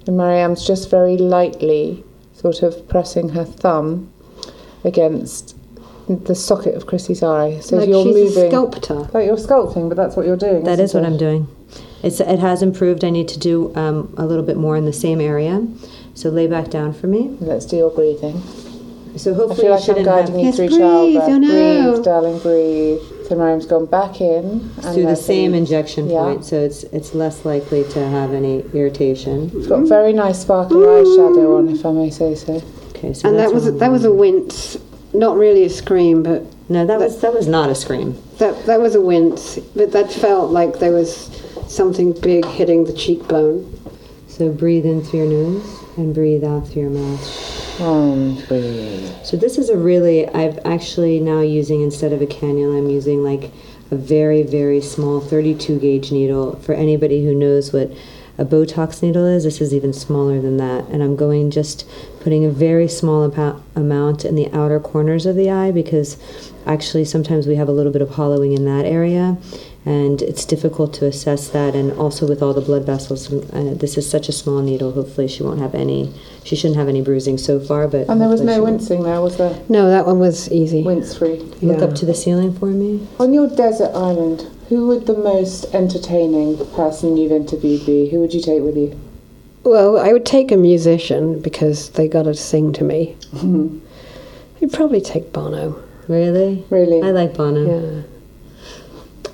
And 0.08 0.16
Maryam's 0.18 0.66
just 0.66 0.90
very 0.90 1.18
lightly 1.18 2.06
sort 2.42 2.62
of 2.64 2.88
pressing 2.90 3.30
her 3.30 3.46
thumb 3.46 4.12
against 4.84 5.56
the 6.08 6.36
socket 6.36 6.76
of 6.76 6.88
Chrissy's 6.88 7.24
eye. 7.24 7.60
So 7.60 7.78
like 7.78 7.88
you're 7.88 8.04
she's 8.04 8.16
moving. 8.36 8.46
a 8.48 8.50
sculptor. 8.50 8.96
Like 9.14 9.26
you're 9.28 9.38
sculpting, 9.38 9.88
but 9.90 9.96
that's 9.96 10.16
what 10.16 10.26
you're 10.26 10.36
doing. 10.38 10.64
That 10.64 10.80
isn't 10.80 10.86
is 10.86 10.94
what 10.94 11.04
it? 11.04 11.08
I'm 11.08 11.18
doing. 11.18 11.48
It's, 12.04 12.20
it 12.20 12.40
has 12.40 12.62
improved. 12.64 13.04
I 13.04 13.12
need 13.12 13.28
to 13.30 13.40
do 13.40 13.74
um, 13.76 14.14
a 14.18 14.26
little 14.26 14.44
bit 14.44 14.58
more 14.58 14.76
in 14.76 14.86
the 14.86 14.94
same 14.94 15.22
area. 15.22 15.66
So 16.16 16.30
lay 16.30 16.48
back 16.48 16.70
down 16.70 16.94
for 16.94 17.08
me. 17.08 17.38
Let's 17.40 17.66
do 17.66 17.78
your 17.78 17.92
breathing. 17.92 18.42
So 19.18 19.32
I 19.32 19.36
hopefully 19.36 19.56
feel 19.58 19.66
you 19.66 19.72
like 19.72 19.80
I'm 19.80 19.86
shouldn't 19.86 20.06
guiding 20.06 20.32
have 20.34 20.40
you 20.40 20.46
Yes, 20.48 20.56
through 20.56 20.68
breathe, 20.70 20.80
childbirth. 20.80 21.30
you 21.30 21.40
know. 21.40 21.92
Breathe, 21.94 22.06
darling, 22.06 22.40
breathe. 22.40 23.02
So 23.32 23.38
Maryam's 23.38 23.66
gone 23.66 23.86
back 23.86 24.20
in. 24.20 24.44
And 24.44 24.72
through 24.82 24.92
the 24.92 25.00
letting- 25.04 25.16
same 25.16 25.54
injection 25.54 26.10
Yeah. 26.10 26.24
point, 26.24 26.44
so 26.44 26.58
it's 26.60 26.84
it's 26.92 27.16
less 27.16 27.46
likely 27.46 27.86
to 27.86 28.00
have 28.06 28.34
any 28.34 28.62
irritation. 28.74 29.50
It's 29.56 29.68
got 29.68 29.88
very 29.88 30.12
nice 30.12 30.40
sparkly 30.42 30.80
eyeshadow 30.86 31.58
on, 31.58 31.70
if 31.70 31.86
I 31.86 31.94
may 31.94 32.10
say 32.10 32.36
so. 32.36 32.62
Okay, 32.90 33.14
so 33.14 33.30
And 33.30 33.40
that 33.40 33.54
was 33.54 33.68
a, 33.68 33.72
that 33.72 33.90
was 33.90 34.04
a 34.04 34.12
wince, 34.12 34.76
not 35.14 35.38
really 35.38 35.64
a 35.64 35.70
scream, 35.70 36.24
but 36.24 36.44
no, 36.68 36.86
that 36.86 37.00
was 37.00 37.20
that 37.22 37.34
was 37.34 37.48
not 37.48 37.70
a 37.70 37.76
scream. 37.76 38.16
that 38.40 38.66
that 38.66 38.82
was 38.82 38.96
a 38.96 39.02
wince. 39.02 39.58
But 39.78 39.94
that 39.94 40.12
felt 40.12 40.52
like 40.52 40.80
there 40.80 40.92
was 40.92 41.30
something 41.68 42.12
big 42.12 42.44
hitting 42.44 42.84
the 42.84 42.92
cheekbone. 42.92 43.66
So 44.28 44.50
breathe 44.50 44.86
in 44.86 45.04
through 45.06 45.20
your 45.22 45.30
nose 45.30 45.64
and 45.96 46.14
breathe 46.14 46.44
out 46.44 46.68
through 46.68 46.82
your 46.82 46.92
mouth. 46.92 47.61
So 49.24 49.38
this 49.38 49.58
is 49.58 49.70
a 49.70 49.78
really 49.78 50.28
I've 50.28 50.60
actually 50.66 51.20
now 51.20 51.42
using 51.42 51.82
instead 51.82 52.12
of 52.14 52.22
a 52.22 52.26
cannula, 52.26 52.78
I'm 52.78 52.90
using 52.90 53.24
like 53.24 53.52
a 53.92 53.96
very 53.96 54.44
very 54.44 54.82
small 54.82 55.22
32 55.22 55.80
gauge 55.80 56.12
needle. 56.12 56.56
For 56.58 56.74
anybody 56.74 57.24
who 57.24 57.34
knows 57.34 57.72
what 57.74 57.92
a 58.38 58.46
Botox 58.46 59.04
needle 59.04 59.26
is, 59.26 59.44
this 59.44 59.62
is 59.62 59.74
even 59.74 59.94
smaller 59.94 60.42
than 60.42 60.58
that. 60.58 60.86
And 60.86 61.04
I'm 61.04 61.16
going 61.16 61.52
just 61.52 61.88
putting 62.22 62.46
a 62.46 62.50
very 62.50 62.88
small 62.88 63.30
amou- 63.30 63.62
amount 63.76 64.26
in 64.26 64.36
the 64.36 64.50
outer 64.52 64.80
corners 64.80 65.26
of 65.26 65.36
the 65.36 65.52
eye 65.52 65.72
because 65.72 66.18
actually 66.66 67.06
sometimes 67.06 67.46
we 67.46 67.56
have 67.56 67.68
a 67.68 67.72
little 67.72 67.92
bit 67.92 68.02
of 68.02 68.12
hollowing 68.12 68.54
in 68.54 68.66
that 68.66 68.86
area. 68.86 69.38
And 69.84 70.22
it's 70.22 70.46
difficult 70.46 70.94
to 70.96 71.08
assess 71.08 71.48
that, 71.50 71.74
and 71.74 71.92
also 71.94 72.28
with 72.28 72.44
all 72.44 72.54
the 72.54 72.62
blood 72.62 72.86
vessels, 72.86 73.34
uh, 73.34 73.74
this 73.76 73.98
is 73.98 74.08
such 74.08 74.30
a 74.30 74.32
small 74.32 74.62
needle. 74.62 74.92
Hopefully, 74.92 75.28
she 75.28 75.42
won't 75.42 75.60
have 75.60 75.74
any. 75.74 76.14
She 76.44 76.56
shouldn't 76.56 76.78
have 76.78 76.88
any 76.88 77.02
bruising 77.02 77.40
so 77.40 77.60
far. 77.60 77.88
But 77.88 78.08
And 78.08 78.22
there 78.22 78.30
was 78.30 78.42
no 78.42 78.62
wincing 78.64 79.02
there, 79.02 79.20
was 79.22 79.38
there? 79.38 79.60
No, 79.70 79.90
that 79.90 80.06
one 80.06 80.20
was 80.20 80.52
easy. 80.52 80.84
Wince 80.84 81.18
free. 81.18 81.40
Look 81.64 81.80
Yeah. 81.80 81.86
up 81.86 81.96
to 81.96 82.06
the 82.06 82.14
ceiling 82.14 82.54
for 82.54 82.68
me. 82.68 83.00
On 83.20 83.34
your 83.34 83.48
desert 83.48 83.90
island, 83.96 84.46
who 84.70 84.86
would 84.88 85.08
the 85.08 85.18
most 85.18 85.74
entertaining 85.74 86.58
person 86.76 87.18
you've 87.18 87.32
interviewed 87.32 87.84
be? 87.84 88.08
Who 88.10 88.20
would 88.20 88.36
you 88.36 88.42
take 88.42 88.62
with 88.62 88.78
you? 88.78 88.94
Well, 89.64 89.98
I 89.98 90.14
would 90.14 90.26
take 90.26 90.52
a 90.52 90.58
musician 90.58 91.40
because 91.40 91.90
they 91.90 92.08
got 92.08 92.24
to 92.24 92.36
sing 92.36 92.72
to 92.74 92.84
me. 92.84 93.16
I'd 94.62 94.72
probably 94.72 95.02
take 95.02 95.34
Bono. 95.34 95.82
Really? 96.08 96.66
Really? 96.70 97.02
I 97.02 97.10
like 97.12 97.36
Bono. 97.36 97.66
Yeah. 97.66 98.02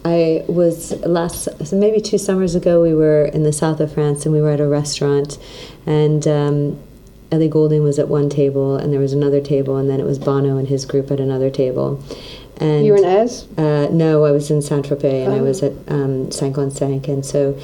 I 0.08 0.43
was 0.48 0.91
last, 1.02 1.50
so 1.65 1.76
maybe 1.76 2.00
two 2.00 2.17
summers 2.17 2.56
ago, 2.56 2.82
we 2.82 2.93
were 2.93 3.26
in 3.26 3.43
the 3.43 3.52
south 3.52 3.80
of 3.80 3.93
France 3.93 4.26
and 4.26 4.34
we 4.34 4.41
were 4.41 4.52
at 4.52 4.62
a 4.62 4.67
restaurant, 4.67 5.38
and 5.86 6.26
um, 6.28 6.80
Ellie 7.32 7.50
Goulding 7.50 7.84
was 7.84 8.00
at 8.00 8.08
one 8.08 8.30
table, 8.30 8.78
and 8.78 8.93
there 8.93 9.02
was 9.02 9.13
another 9.13 9.41
table, 9.41 9.76
and 9.76 9.89
then 9.89 10.00
it 10.00 10.06
was 10.06 10.17
Bono 10.17 10.58
and 10.58 10.67
his 10.67 10.86
group 10.86 11.12
at 11.12 11.20
another 11.20 11.50
table. 11.50 12.02
And 12.60 12.86
You 12.86 12.93
were 12.93 13.00
in 13.00 13.06
Ez? 13.06 13.48
Uh, 13.58 13.88
no, 13.91 14.24
I 14.24 14.32
was 14.32 14.50
in 14.50 14.62
Saint 14.62 14.88
Tropez 14.88 15.26
and 15.26 15.34
I 15.34 15.41
was 15.41 15.62
at 15.62 15.74
um, 15.89 16.32
Saint 16.32 16.56
Gonçalves, 16.56 17.08
and 17.08 17.24
so 17.24 17.60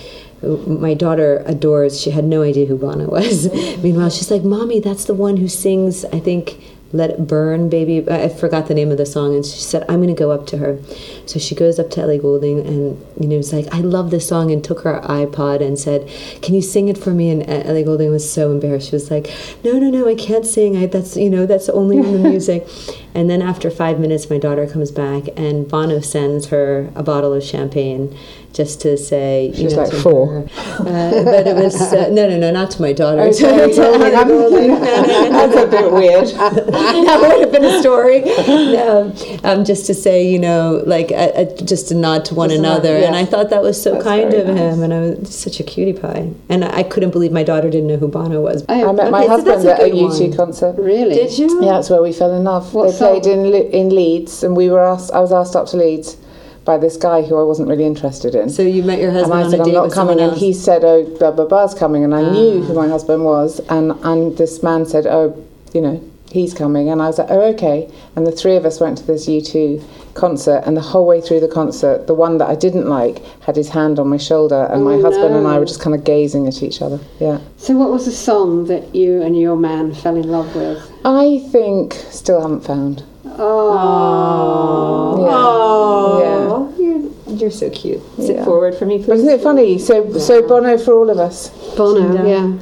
my 0.68 0.94
daughter 0.94 1.42
adores. 1.46 2.00
She 2.00 2.12
had 2.12 2.26
no 2.26 2.44
idea 2.44 2.66
who 2.66 2.78
Bono 2.78 3.10
was. 3.10 3.52
Meanwhile, 3.84 4.12
she's 4.12 4.30
like, 4.30 4.44
"Mommy, 4.44 4.80
that's 4.80 5.06
the 5.06 5.14
one 5.14 5.38
who 5.38 5.48
sings." 5.48 6.06
I 6.06 6.20
think. 6.20 6.62
Let 6.94 7.10
It 7.10 7.28
Burn, 7.28 7.70
baby. 7.70 8.08
I 8.10 8.30
forgot 8.30 8.68
the 8.68 8.76
name 8.76 8.92
of 8.92 8.98
the 8.98 9.06
song, 9.06 9.34
and 9.34 9.44
she 9.44 9.60
said, 9.60 9.84
I'm 9.90 9.96
going 9.96 10.16
to 10.16 10.20
go 10.20 10.30
up 10.30 10.46
to 10.48 10.58
her. 10.58 10.78
So 11.26 11.40
she 11.40 11.56
goes 11.56 11.80
up 11.80 11.90
to 11.92 12.02
Ellie 12.02 12.20
Goulding 12.20 12.60
and, 12.60 13.04
you 13.20 13.28
know, 13.28 13.38
was 13.38 13.52
like, 13.52 13.66
I 13.74 13.80
love 13.80 14.12
this 14.12 14.28
song, 14.28 14.52
and 14.52 14.64
took 14.64 14.82
her 14.82 15.02
iPod 15.02 15.66
and 15.66 15.78
said, 15.78 16.08
Can 16.44 16.54
you 16.54 16.62
sing 16.62 16.90
it 16.90 16.98
for 16.98 17.10
me? 17.10 17.32
And 17.32 17.42
uh, 17.44 17.68
Ellie 17.68 17.84
Goulding 17.84 18.12
was 18.12 18.32
so 18.32 18.52
embarrassed. 18.52 18.90
She 18.90 18.96
was 18.96 19.10
like, 19.10 19.28
No, 19.64 19.80
no, 19.80 19.90
no, 19.90 20.08
I 20.08 20.14
can't 20.14 20.46
sing. 20.46 20.78
I, 20.78 20.86
that's, 20.86 21.18
you 21.18 21.32
know, 21.32 21.48
that's 21.48 21.68
only 21.70 21.98
in 21.98 22.14
the 22.14 22.30
music. 22.30 22.68
and 23.16 23.28
then 23.28 23.42
after 23.42 23.72
five 23.72 24.00
minutes, 24.00 24.30
my 24.30 24.38
daughter 24.38 24.68
comes 24.68 24.92
back, 24.92 25.24
and 25.36 25.68
Bono 25.68 26.00
sends 26.00 26.48
her 26.48 26.92
a 26.96 27.02
bottle 27.02 27.34
of 27.34 27.44
champagne 27.44 28.16
just 28.54 28.82
to 28.82 28.96
say, 28.98 29.52
you 29.56 29.66
was 29.66 29.74
know, 29.76 29.84
like 29.84 29.94
four. 29.94 30.46
Uh, 30.56 30.84
but 31.24 31.48
it 31.48 31.56
was, 31.56 31.76
uh, 31.82 32.08
no, 32.10 32.30
no, 32.30 32.38
no, 32.38 32.52
not 32.52 32.70
to 32.72 32.82
my 32.82 32.94
daughter. 32.94 33.22
Okay. 33.34 33.74
That's 33.74 35.56
a 35.56 35.68
bit 35.68 35.92
weird. 35.92 36.28
that 36.28 37.20
would 37.22 37.40
have 37.42 37.52
been 37.52 37.66
a 37.66 37.80
story. 37.80 38.22
No, 38.22 39.14
um, 39.44 39.66
just 39.66 39.86
to 39.88 39.94
say, 39.94 40.28
you 40.28 40.38
know, 40.40 40.84
like 40.86 41.12
a, 41.12 41.46
just 41.64 41.92
a 41.92 41.96
nod 41.96 42.26
to 42.26 42.36
one 42.36 42.50
Just 42.50 42.60
another, 42.60 42.96
and. 42.98 43.16
I 43.16 43.26
thought 43.26 43.50
that 43.52 43.62
was 43.62 43.82
so 43.82 43.94
That's 43.94 44.04
kind 44.04 44.34
of 44.34 44.48
nice. 44.48 44.58
him, 44.58 44.84
and 44.84 44.94
I 44.94 45.00
was 45.02 45.36
such 45.36 45.60
a 45.60 45.64
cutie 45.64 45.94
pie, 45.98 46.32
and 46.50 46.64
I 46.66 46.84
couldn't 46.84 47.12
believe 47.12 47.32
my 47.32 47.44
daughter 47.44 47.70
didn't 47.70 47.88
know 47.88 47.98
who 47.98 48.08
Bono 48.08 48.42
was. 48.42 48.64
I 48.70 48.84
met 48.92 49.10
my 49.12 49.20
Okay, 49.20 49.28
so 49.28 49.30
husband 49.30 49.66
a 49.66 49.74
at 49.74 49.80
a 49.82 49.90
good 49.90 50.12
U2 50.12 50.20
one. 50.30 50.34
concert. 50.38 50.76
Really? 50.78 51.16
Did 51.16 51.38
you? 51.38 51.64
Yeah, 51.64 51.74
that's 51.74 51.90
where 51.90 52.02
we 52.02 52.12
fell 52.14 52.34
in 52.36 52.44
love. 52.44 52.74
What 52.74 52.92
they 52.92 52.98
played 52.98 53.26
in 53.26 53.50
Le- 53.50 53.70
in 53.70 53.90
Leeds, 53.90 54.44
and 54.44 54.56
we 54.56 54.70
were 54.70 54.82
asked. 54.84 55.12
I 55.12 55.20
was 55.20 55.32
asked 55.32 55.56
up 55.56 55.68
to 55.68 55.78
Leeds 55.78 56.18
by 56.66 56.78
this 56.78 56.98
guy 56.98 57.22
who 57.22 57.38
I 57.40 57.44
wasn't 57.44 57.68
really 57.68 57.86
interested 57.86 58.36
in. 58.36 58.50
So 58.50 58.62
you 58.64 58.84
met 58.84 59.00
your 59.00 59.12
husband. 59.12 59.34
and 59.42 59.48
I 59.48 59.50
said, 59.58 59.62
I'm 59.62 59.74
not 59.74 59.92
coming. 59.92 60.20
And 60.20 60.36
he 60.38 60.54
said, 60.54 60.84
Oh, 60.84 61.04
blah, 61.20 61.32
blah, 61.32 61.46
blah's 61.46 61.74
coming. 61.74 62.04
And 62.04 62.16
I 62.16 62.22
knew 62.32 62.64
who 62.64 62.74
ah. 62.78 62.84
my 62.84 62.88
husband 62.88 63.26
was. 63.26 63.60
And, 63.70 63.92
and 64.04 64.38
this 64.38 64.64
man 64.64 64.86
said, 64.86 65.06
Oh, 65.06 65.36
you 65.74 65.82
know, 65.82 66.02
he's 66.32 66.54
coming. 66.54 66.90
And 66.90 67.02
I 67.02 67.08
was 67.08 67.18
like, 67.18 67.30
Oh, 67.30 67.42
okay. 67.54 67.92
And 68.16 68.26
the 68.26 68.32
three 68.32 68.56
of 68.56 68.66
us 68.66 68.80
went 68.80 68.98
to 69.00 69.04
this 69.06 69.28
U2 69.28 69.84
concert. 70.14 70.64
And 70.66 70.78
the 70.78 70.82
whole 70.82 71.06
way 71.06 71.20
through 71.20 71.42
the 71.42 71.48
concert, 71.50 72.08
the 72.08 72.14
one 72.14 72.38
that 72.38 72.48
I 72.50 72.56
didn't 72.56 72.88
like 72.88 73.20
had 73.42 73.56
his 73.58 73.68
hand 73.70 74.00
on 74.00 74.08
my 74.08 74.18
shoulder. 74.18 74.70
And 74.72 74.86
my 74.86 74.94
Oh, 74.94 75.02
husband 75.02 75.36
and 75.36 75.46
I 75.46 75.60
were 75.60 75.66
just 75.66 75.82
kind 75.82 75.96
of 75.96 76.06
gazing 76.06 76.48
at 76.48 76.64
each 76.64 76.82
other. 76.82 77.00
Yeah. 77.20 77.40
So, 77.58 77.76
what 77.76 77.90
was 77.92 78.06
the 78.06 78.12
song 78.12 78.66
that 78.68 78.96
you 78.96 79.22
and 79.22 79.38
your 79.38 79.58
man 79.58 79.94
fell 79.94 80.16
in 80.16 80.30
love 80.30 80.56
with? 80.56 80.80
I 81.04 81.40
think 81.52 81.94
still 82.10 82.42
haven't 82.42 82.62
found. 82.62 83.04
Oh, 83.40 85.26
Yeah. 85.26 85.34
Oh. 85.36 86.20
Yeah. 86.22 86.48
Oh, 86.52 86.74
you're, 86.80 87.36
you're 87.38 87.52
so 87.52 87.70
cute. 87.70 88.02
Sit 88.18 88.36
Yeah. 88.38 88.46
forward 88.46 88.76
for 88.76 88.86
me, 88.86 88.98
please. 89.04 89.20
Isn't 89.20 89.30
it 89.30 89.42
funny? 89.42 89.78
So, 89.80 90.18
so 90.18 90.48
Bono 90.48 90.78
for 90.78 90.94
all 90.94 91.10
of 91.10 91.18
us. 91.18 91.50
Bono, 91.76 92.26
yeah. 92.26 92.58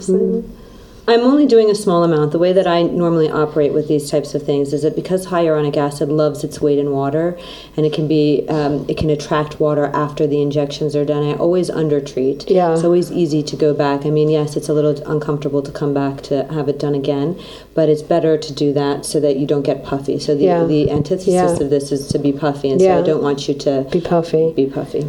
I'm 1.12 1.26
only 1.26 1.46
doing 1.46 1.70
a 1.70 1.76
small 1.76 2.06
amount. 2.06 2.32
The 2.32 2.40
way 2.40 2.54
that 2.54 2.66
I 2.66 2.84
normally 2.84 3.30
operate 3.30 3.74
with 3.74 3.90
these 3.90 4.10
types 4.10 4.34
of 4.34 4.44
things 4.44 4.72
is 4.72 4.84
that 4.84 4.96
because 4.96 5.28
hyaluronic 5.28 5.76
acid 5.76 6.08
loves 6.08 6.42
its 6.46 6.62
weight 6.62 6.80
in 6.80 6.92
water, 6.92 7.38
and 7.76 7.86
it 7.86 7.92
can 7.92 8.08
be 8.08 8.46
um, 8.48 8.86
it 8.88 8.96
can 8.98 9.10
attract 9.10 9.60
water 9.60 9.88
after 9.94 10.26
the 10.26 10.42
injections 10.42 10.96
are 10.96 11.04
done. 11.04 11.22
I 11.24 11.34
always 11.34 11.70
undertreat. 11.70 12.50
Yeah. 12.50 12.72
it's 12.74 12.86
always 12.86 13.12
easy 13.12 13.44
to 13.44 13.58
go 13.58 13.74
back. 13.74 14.06
I 14.06 14.10
mean, 14.10 14.30
yes, 14.30 14.56
it's 14.56 14.70
a 14.70 14.74
little 14.74 14.96
uncomfortable 15.06 15.62
to 15.64 15.72
come 15.72 15.94
back 15.94 16.22
to 16.30 16.46
have 16.54 16.70
it 16.70 16.80
done 16.80 16.96
again, 16.96 17.38
but 17.76 17.90
it's 17.90 18.02
better 18.02 18.38
to 18.38 18.54
do 18.54 18.72
that 18.72 19.06
so 19.06 19.20
that 19.20 19.36
you 19.36 19.46
don't 19.46 19.64
get 19.64 19.84
puffy. 19.84 20.18
So 20.18 20.34
the 20.34 20.46
Yeah. 20.46 20.64
the 20.64 20.90
antithesis 20.92 21.34
Yeah. 21.34 21.52
of 21.60 21.70
this 21.70 21.92
is 21.92 22.08
to 22.08 22.20
be 22.20 22.32
puffy, 22.32 22.70
and 22.70 22.80
so 22.80 22.98
I 22.98 23.02
don't 23.02 23.22
want 23.22 23.50
you 23.50 23.54
to 23.56 23.86
Be 23.92 24.00
puffy. 24.00 24.54
be 24.56 24.66
puffy. 24.68 25.06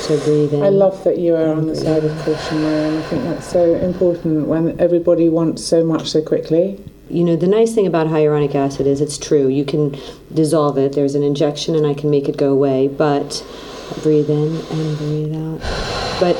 So 0.00 0.18
breathe 0.24 0.54
in. 0.54 0.62
I 0.62 0.70
love 0.70 1.04
that 1.04 1.18
you 1.18 1.34
are 1.36 1.48
on 1.52 1.66
the 1.66 1.76
side 1.76 2.02
of 2.02 2.16
caution, 2.24 2.62
Marianne. 2.62 2.96
I 2.98 3.02
think 3.02 3.22
that's 3.24 3.46
so 3.46 3.74
important 3.74 4.48
when 4.48 4.74
everybody 4.80 5.27
wants 5.28 5.64
so 5.64 5.84
much 5.84 6.08
so 6.08 6.22
quickly. 6.22 6.80
you 7.10 7.24
know, 7.24 7.36
the 7.36 7.46
nice 7.46 7.74
thing 7.74 7.86
about 7.86 8.06
hyaluronic 8.06 8.54
acid 8.54 8.86
is 8.86 9.00
it's 9.00 9.16
true. 9.16 9.48
You 9.48 9.64
can 9.64 9.96
dissolve 10.32 10.76
it. 10.78 10.92
There's 10.92 11.14
an 11.14 11.22
injection, 11.22 11.74
and 11.74 11.86
I 11.86 11.94
can 11.94 12.10
make 12.10 12.28
it 12.28 12.36
go 12.36 12.52
away. 12.52 12.88
But 12.88 13.44
breathe 14.02 14.28
in 14.28 14.56
and 14.56 14.98
breathe 14.98 15.34
out. 15.34 15.60
But 16.20 16.36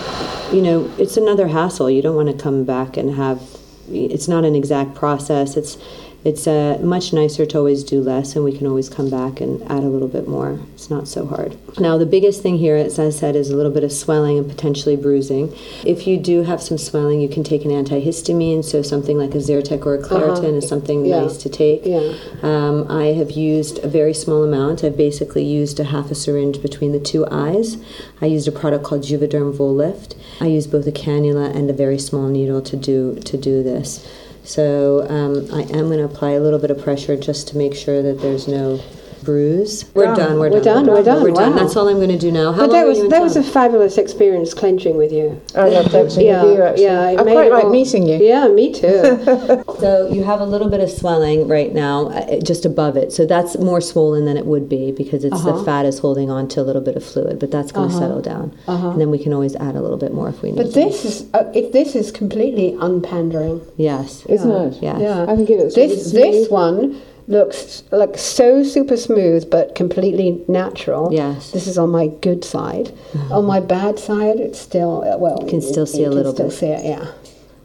you 0.52 0.62
know, 0.62 0.90
it's 0.98 1.16
another 1.16 1.48
hassle. 1.48 1.90
You 1.90 2.02
don't 2.02 2.16
want 2.16 2.28
to 2.28 2.42
come 2.42 2.64
back 2.64 2.96
and 2.96 3.14
have. 3.14 3.42
It's 3.90 4.28
not 4.28 4.44
an 4.44 4.54
exact 4.54 4.94
process. 4.94 5.56
It's 5.56 5.78
it's 6.24 6.46
uh, 6.46 6.78
much 6.82 7.12
nicer 7.12 7.46
to 7.46 7.58
always 7.58 7.84
do 7.84 8.00
less, 8.00 8.34
and 8.34 8.44
we 8.44 8.56
can 8.56 8.66
always 8.66 8.88
come 8.88 9.08
back 9.08 9.40
and 9.40 9.62
add 9.70 9.84
a 9.84 9.88
little 9.88 10.08
bit 10.08 10.26
more. 10.26 10.58
It's 10.74 10.90
not 10.90 11.06
so 11.08 11.24
hard. 11.26 11.56
Now, 11.78 11.96
the 11.96 12.06
biggest 12.06 12.42
thing 12.42 12.58
here, 12.58 12.74
as 12.76 12.98
I 12.98 13.10
said, 13.10 13.36
is 13.36 13.50
a 13.50 13.56
little 13.56 13.70
bit 13.72 13.84
of 13.84 13.92
swelling 13.92 14.36
and 14.36 14.48
potentially 14.48 14.96
bruising. 14.96 15.54
If 15.86 16.06
you 16.06 16.18
do 16.18 16.42
have 16.42 16.60
some 16.60 16.76
swelling, 16.76 17.20
you 17.20 17.28
can 17.28 17.44
take 17.44 17.64
an 17.64 17.70
antihistamine, 17.70 18.64
so 18.64 18.82
something 18.82 19.16
like 19.16 19.34
a 19.34 19.38
Zyrtec 19.38 19.86
or 19.86 19.94
a 19.94 20.02
Claritin 20.02 20.38
Uh-huh. 20.38 20.54
is 20.56 20.68
something 20.68 21.06
Yeah. 21.06 21.20
nice 21.20 21.36
to 21.38 21.48
take. 21.48 21.86
Yeah. 21.86 22.12
Um, 22.42 22.86
I 22.90 23.06
have 23.12 23.30
used 23.30 23.78
a 23.84 23.88
very 23.88 24.12
small 24.14 24.42
amount. 24.42 24.82
I've 24.82 24.96
basically 24.96 25.44
used 25.44 25.78
a 25.78 25.84
half 25.84 26.10
a 26.10 26.14
syringe 26.16 26.60
between 26.60 26.92
the 26.92 26.98
two 26.98 27.26
eyes. 27.30 27.76
I 28.20 28.26
used 28.26 28.48
a 28.48 28.52
product 28.52 28.82
called 28.84 29.02
Juvederm 29.02 29.52
Volift. 29.56 30.14
I 30.40 30.46
use 30.46 30.66
both 30.66 30.86
a 30.86 30.92
cannula 30.92 31.54
and 31.54 31.70
a 31.70 31.72
very 31.72 31.98
small 31.98 32.26
needle 32.28 32.60
to 32.62 32.76
do 32.76 33.14
to 33.24 33.36
do 33.36 33.62
this. 33.62 34.04
So 34.48 35.06
um, 35.10 35.46
I 35.52 35.64
am 35.64 35.88
going 35.88 35.98
to 35.98 36.04
apply 36.04 36.30
a 36.30 36.40
little 36.40 36.58
bit 36.58 36.70
of 36.70 36.82
pressure 36.82 37.18
just 37.18 37.48
to 37.48 37.58
make 37.58 37.74
sure 37.74 38.00
that 38.00 38.22
there's 38.22 38.48
no 38.48 38.80
bruise. 39.28 39.84
We're 39.94 40.04
Done. 40.06 40.16
done. 40.16 40.38
We're, 40.38 40.50
We're 40.50 40.60
done, 40.62 40.86
we're 40.86 41.02
done, 41.02 41.22
We're 41.22 41.30
done. 41.32 41.52
wow. 41.52 41.58
That's 41.58 41.76
all 41.76 41.86
I'm 41.88 41.96
going 41.96 42.08
to 42.08 42.16
do 42.18 42.32
now. 42.32 42.50
How 42.52 42.60
But 42.66 42.72
that 42.72 42.82
were 42.84 42.88
was 42.88 42.98
you 42.98 43.04
in 43.04 43.10
that 43.10 43.20
was 43.20 43.36
a 43.36 43.42
fabulous 43.42 43.98
experience 43.98 44.54
clenching 44.54 44.96
with 44.96 45.12
you. 45.12 45.38
I 45.54 45.68
love 45.68 45.92
that 45.92 46.16
Yeah, 46.18 46.44
with 46.44 46.56
you, 46.56 46.62
actually. 46.62 46.84
yeah. 46.84 47.20
I 47.20 47.22
made 47.24 47.32
quite 47.34 47.46
it 47.48 47.52
like 47.52 47.64
all- 47.64 47.70
meeting 47.70 48.08
you. 48.08 48.16
Yeah, 48.32 48.48
me 48.48 48.72
too. 48.72 49.64
So 49.78 50.08
you 50.10 50.24
have 50.24 50.40
a 50.40 50.44
little 50.46 50.68
bit 50.68 50.80
of 50.80 50.90
swelling 50.90 51.46
right 51.46 51.72
now, 51.72 52.08
uh, 52.08 52.40
just 52.40 52.64
above 52.64 52.96
it. 52.96 53.12
So 53.12 53.26
that's 53.26 53.56
more 53.58 53.80
swollen 53.80 54.24
than 54.24 54.36
it 54.36 54.44
would 54.46 54.68
be 54.68 54.90
because 54.90 55.24
it's 55.24 55.36
Uh-huh. 55.36 55.58
the 55.58 55.64
fat 55.64 55.84
is 55.86 55.98
holding 56.00 56.30
on 56.30 56.48
to 56.48 56.60
a 56.60 56.64
little 56.68 56.82
bit 56.82 56.96
of 56.96 57.04
fluid, 57.04 57.38
but 57.38 57.50
that's 57.52 57.70
going 57.70 57.90
to 57.90 57.94
settle 57.94 58.20
down, 58.20 58.46
and 58.66 59.00
then 59.00 59.10
we 59.12 59.18
can 59.24 59.32
always 59.32 59.54
add 59.56 59.76
a 59.76 59.80
little 59.80 59.96
bit 60.04 60.12
more 60.12 60.28
if 60.30 60.42
we 60.42 60.50
need. 60.50 60.58
Uh-huh. 60.60 60.68
but 60.70 60.74
this 60.74 61.04
is 61.04 61.14
uh, 61.34 61.44
if 61.54 61.70
this 61.72 61.94
is 61.94 62.10
completely 62.10 62.68
unpandering. 62.80 63.60
yes, 63.76 64.24
Isn't 64.26 64.50
it? 64.50 64.82
yes. 64.82 64.98
Yeah, 65.00 65.26
I 65.28 65.36
think 65.36 65.48
it 65.50 65.60
is. 65.60 65.74
this 65.76 66.12
really 66.14 66.40
this 66.40 66.48
one 66.50 67.00
looks 67.28 67.84
like 67.92 68.16
so 68.18 68.64
super 68.64 68.96
smooth 68.96 69.48
but 69.50 69.74
completely 69.74 70.42
natural. 70.48 71.12
Yes. 71.12 71.52
this 71.52 71.66
is 71.66 71.78
on 71.78 71.90
my 71.90 72.08
good 72.08 72.44
side. 72.44 72.92
On 73.30 73.44
my 73.44 73.60
bad 73.60 73.98
side, 73.98 74.40
it's 74.40 74.58
still 74.58 75.04
uh, 75.04 75.16
well. 75.18 75.38
can 75.46 75.60
still 75.60 75.86
see 75.86 76.04
a 76.04 76.08
can 76.08 76.16
little 76.16 76.34
still 76.34 76.48
bit. 76.48 76.54
See 76.54 76.66
it, 76.66 76.84
yeah. 76.84 77.12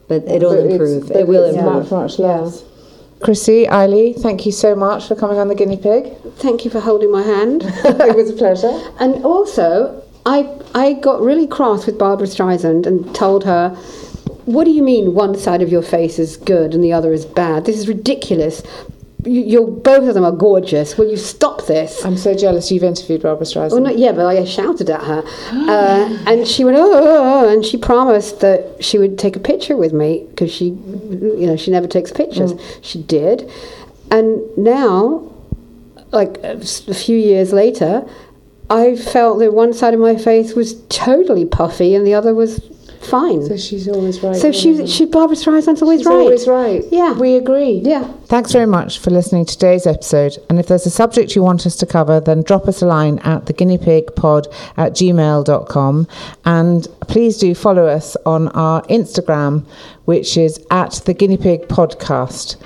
but 0.06 0.24
it'll 0.24 0.54
But 0.54 0.70
improve. 0.70 1.10
It 1.10 1.26
will 1.26 1.44
it's 1.44 1.56
improve. 1.56 1.90
Much, 1.90 1.90
much 1.90 2.18
less. 2.18 2.62
Chrissy, 3.20 3.64
Iley, 3.64 4.20
thank 4.20 4.44
you 4.44 4.52
so 4.52 4.74
much 4.74 5.08
for 5.08 5.14
coming 5.14 5.38
on 5.38 5.48
the 5.48 5.54
guinea 5.54 5.78
pig. 5.78 6.12
Thank 6.36 6.66
you 6.66 6.70
for 6.70 6.80
holding 6.80 7.10
my 7.10 7.22
hand. 7.22 7.62
it 7.66 8.14
was 8.14 8.28
a 8.28 8.34
pleasure. 8.34 8.78
And 9.00 9.24
also, 9.24 10.02
I 10.26 10.46
I 10.74 10.92
got 10.94 11.22
really 11.22 11.46
cross 11.46 11.86
with 11.86 11.98
Barbra 11.98 12.26
Streisand 12.26 12.84
and 12.86 13.14
told 13.14 13.44
her, 13.44 13.70
"What 14.44 14.64
do 14.64 14.72
you 14.72 14.82
mean 14.82 15.14
one 15.14 15.38
side 15.38 15.62
of 15.62 15.70
your 15.72 15.80
face 15.82 16.18
is 16.18 16.36
good 16.36 16.74
and 16.74 16.84
the 16.84 16.92
other 16.92 17.14
is 17.14 17.24
bad? 17.24 17.64
This 17.64 17.78
is 17.78 17.88
ridiculous. 17.88 18.62
You, 19.24 19.42
you're 19.42 19.66
both 19.66 20.08
of 20.08 20.14
them 20.14 20.24
are 20.24 20.32
gorgeous. 20.32 20.96
Will 20.98 21.08
you 21.08 21.16
stop 21.16 21.66
this?" 21.66 22.04
I'm 22.04 22.16
so 22.16 22.34
jealous 22.34 22.70
you've 22.70 22.84
interviewed 22.84 23.22
Barbra 23.22 23.46
Streisand. 23.46 23.72
Well, 23.72 23.80
not 23.80 23.98
yeah, 23.98 24.12
but 24.12 24.26
I 24.26 24.44
shouted 24.44 24.90
at 24.90 25.02
her, 25.02 25.22
uh, 25.52 26.18
and 26.26 26.46
she 26.46 26.64
went, 26.64 26.76
oh, 26.76 26.92
oh, 26.92 27.44
oh," 27.46 27.48
and 27.48 27.64
she 27.64 27.76
promised 27.76 28.40
that 28.40 28.82
she 28.84 28.98
would 28.98 29.18
take 29.18 29.36
a 29.36 29.40
picture 29.40 29.76
with 29.76 29.92
me 29.92 30.26
because 30.30 30.52
she, 30.52 30.66
you 30.66 31.46
know, 31.46 31.56
she 31.56 31.70
never 31.70 31.86
takes 31.86 32.12
pictures. 32.12 32.52
She 32.82 33.02
did, 33.02 33.50
and 34.10 34.40
now, 34.56 35.30
like 36.12 36.38
a 36.42 36.60
few 36.94 37.16
years 37.16 37.52
later, 37.52 38.06
I 38.70 38.96
felt 38.96 39.38
that 39.40 39.52
one 39.52 39.72
side 39.72 39.94
of 39.94 40.00
my 40.00 40.16
face 40.16 40.54
was 40.54 40.80
totally 40.88 41.44
puffy 41.44 41.94
and 41.94 42.06
the 42.06 42.14
other 42.14 42.34
was 42.34 42.60
fine. 43.06 43.42
So 43.46 43.56
she's 43.56 43.88
always 43.88 44.22
right. 44.22 44.36
So 44.36 44.52
she, 44.52 44.86
she, 44.86 45.06
Barbra 45.06 45.36
Streisand's 45.36 45.82
always 45.82 46.04
right. 46.04 46.30
She's 46.32 46.46
right. 46.46 46.56
always 46.56 46.82
right. 46.82 46.84
Yeah. 46.90 47.12
We 47.12 47.36
agree. 47.36 47.80
Yeah. 47.84 48.04
Thanks 48.26 48.52
very 48.52 48.66
much 48.66 48.98
for 48.98 49.10
listening 49.10 49.44
to 49.46 49.52
today's 49.52 49.86
episode. 49.86 50.38
And 50.48 50.58
if 50.58 50.66
there's 50.66 50.86
a 50.86 50.90
subject 50.90 51.34
you 51.34 51.42
want 51.42 51.66
us 51.66 51.76
to 51.76 51.86
cover, 51.86 52.20
then 52.20 52.42
drop 52.42 52.66
us 52.68 52.82
a 52.82 52.86
line 52.86 53.18
at 53.20 53.44
theguineapigpod 53.44 54.52
at 54.76 54.92
gmail.com. 54.92 56.08
And 56.44 56.88
please 57.08 57.38
do 57.38 57.54
follow 57.54 57.86
us 57.86 58.16
on 58.26 58.48
our 58.48 58.82
Instagram, 58.82 59.66
which 60.04 60.36
is 60.36 60.64
at 60.70 60.92
the 61.04 61.14
guinea 61.14 61.36
pig 61.36 61.68
podcast. 61.68 62.56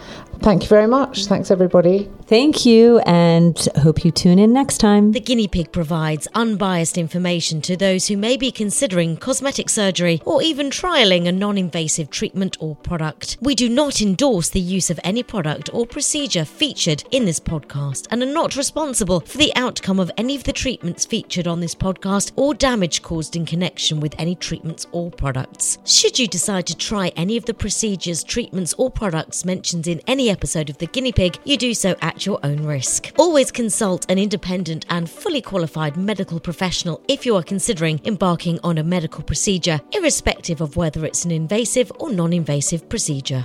Thank 0.41 0.63
you 0.63 0.69
very 0.69 0.87
much. 0.87 1.27
Thanks, 1.27 1.51
everybody. 1.51 2.09
Thank 2.27 2.67
you, 2.67 2.99
and 3.01 3.59
hope 3.79 4.05
you 4.05 4.11
tune 4.11 4.39
in 4.39 4.53
next 4.53 4.79
time. 4.79 5.13
The 5.13 5.21
Guinea 5.21 5.49
Pig 5.49 5.73
provides 5.73 6.29
unbiased 6.35 6.99
information 6.99 7.63
to 7.63 7.77
those 7.77 8.07
who 8.07 8.17
may 8.17 8.37
be 8.37 8.53
considering 8.53 9.17
cosmetic 9.17 9.71
surgery 9.71 10.21
or 10.27 10.43
even 10.43 10.69
trialing 10.69 11.27
a 11.27 11.33
non 11.33 11.57
invasive 11.57 12.11
treatment 12.11 12.57
or 12.61 12.77
product. 12.77 13.39
We 13.41 13.55
do 13.55 13.69
not 13.69 14.03
endorse 14.03 14.51
the 14.51 14.61
use 14.61 14.91
of 14.91 15.01
any 15.03 15.23
product 15.23 15.71
or 15.73 15.87
procedure 15.87 16.45
featured 16.45 17.03
in 17.11 17.25
this 17.25 17.41
podcast 17.41 18.07
and 18.11 18.23
are 18.23 18.27
not 18.27 18.57
responsible 18.57 19.21
for 19.21 19.39
the 19.39 19.55
outcome 19.57 19.99
of 19.99 20.11
any 20.19 20.37
of 20.37 20.45
the 20.45 20.53
treatments 20.53 21.07
featured 21.07 21.47
on 21.47 21.61
this 21.61 21.75
podcast 21.75 22.33
or 22.37 22.53
damage 22.53 23.03
caused 23.03 23.37
in 23.37 23.47
connection 23.47 24.01
with 24.01 24.15
any 24.19 24.35
treatments 24.35 24.87
or 24.93 25.11
products. 25.11 25.79
Should 25.85 26.19
you 26.19 26.29
decide 26.29 26.67
to 26.67 26.77
try 26.77 27.09
any 27.17 27.37
of 27.39 27.47
the 27.47 27.55
procedures, 27.55 28.23
treatments, 28.23 28.75
or 28.75 28.91
products 28.91 29.45
mentioned 29.45 29.89
in 29.89 30.01
episode 30.31 30.71
of 30.71 30.79
The 30.79 30.87
Guinea 30.87 31.13
Pig, 31.13 31.39
you 31.45 31.57
do 31.57 31.75
so 31.75 31.97
at 32.01 32.25
your 32.25 32.39
own 32.43 32.65
risk. 32.65 33.13
Always 33.19 33.51
consult 33.51 34.11
an 34.11 34.19
independent 34.19 34.87
and 34.89 35.11
fully 35.11 35.41
qualified 35.43 35.97
medical 35.97 36.41
professional 36.41 37.03
if 37.09 37.27
you 37.27 37.37
are 37.37 37.43
considering 37.43 38.01
embarking 38.05 38.59
on 38.63 38.79
a 38.79 38.83
medical 38.83 39.23
procedure, 39.23 39.81
irrespective 39.93 40.61
of 40.61 40.77
whether 40.77 41.05
it's 41.05 41.25
an 41.25 41.31
invasive 41.31 41.91
or 41.99 42.13
non 42.13 42.33
invasive 42.33 42.89
procedure. 42.89 43.45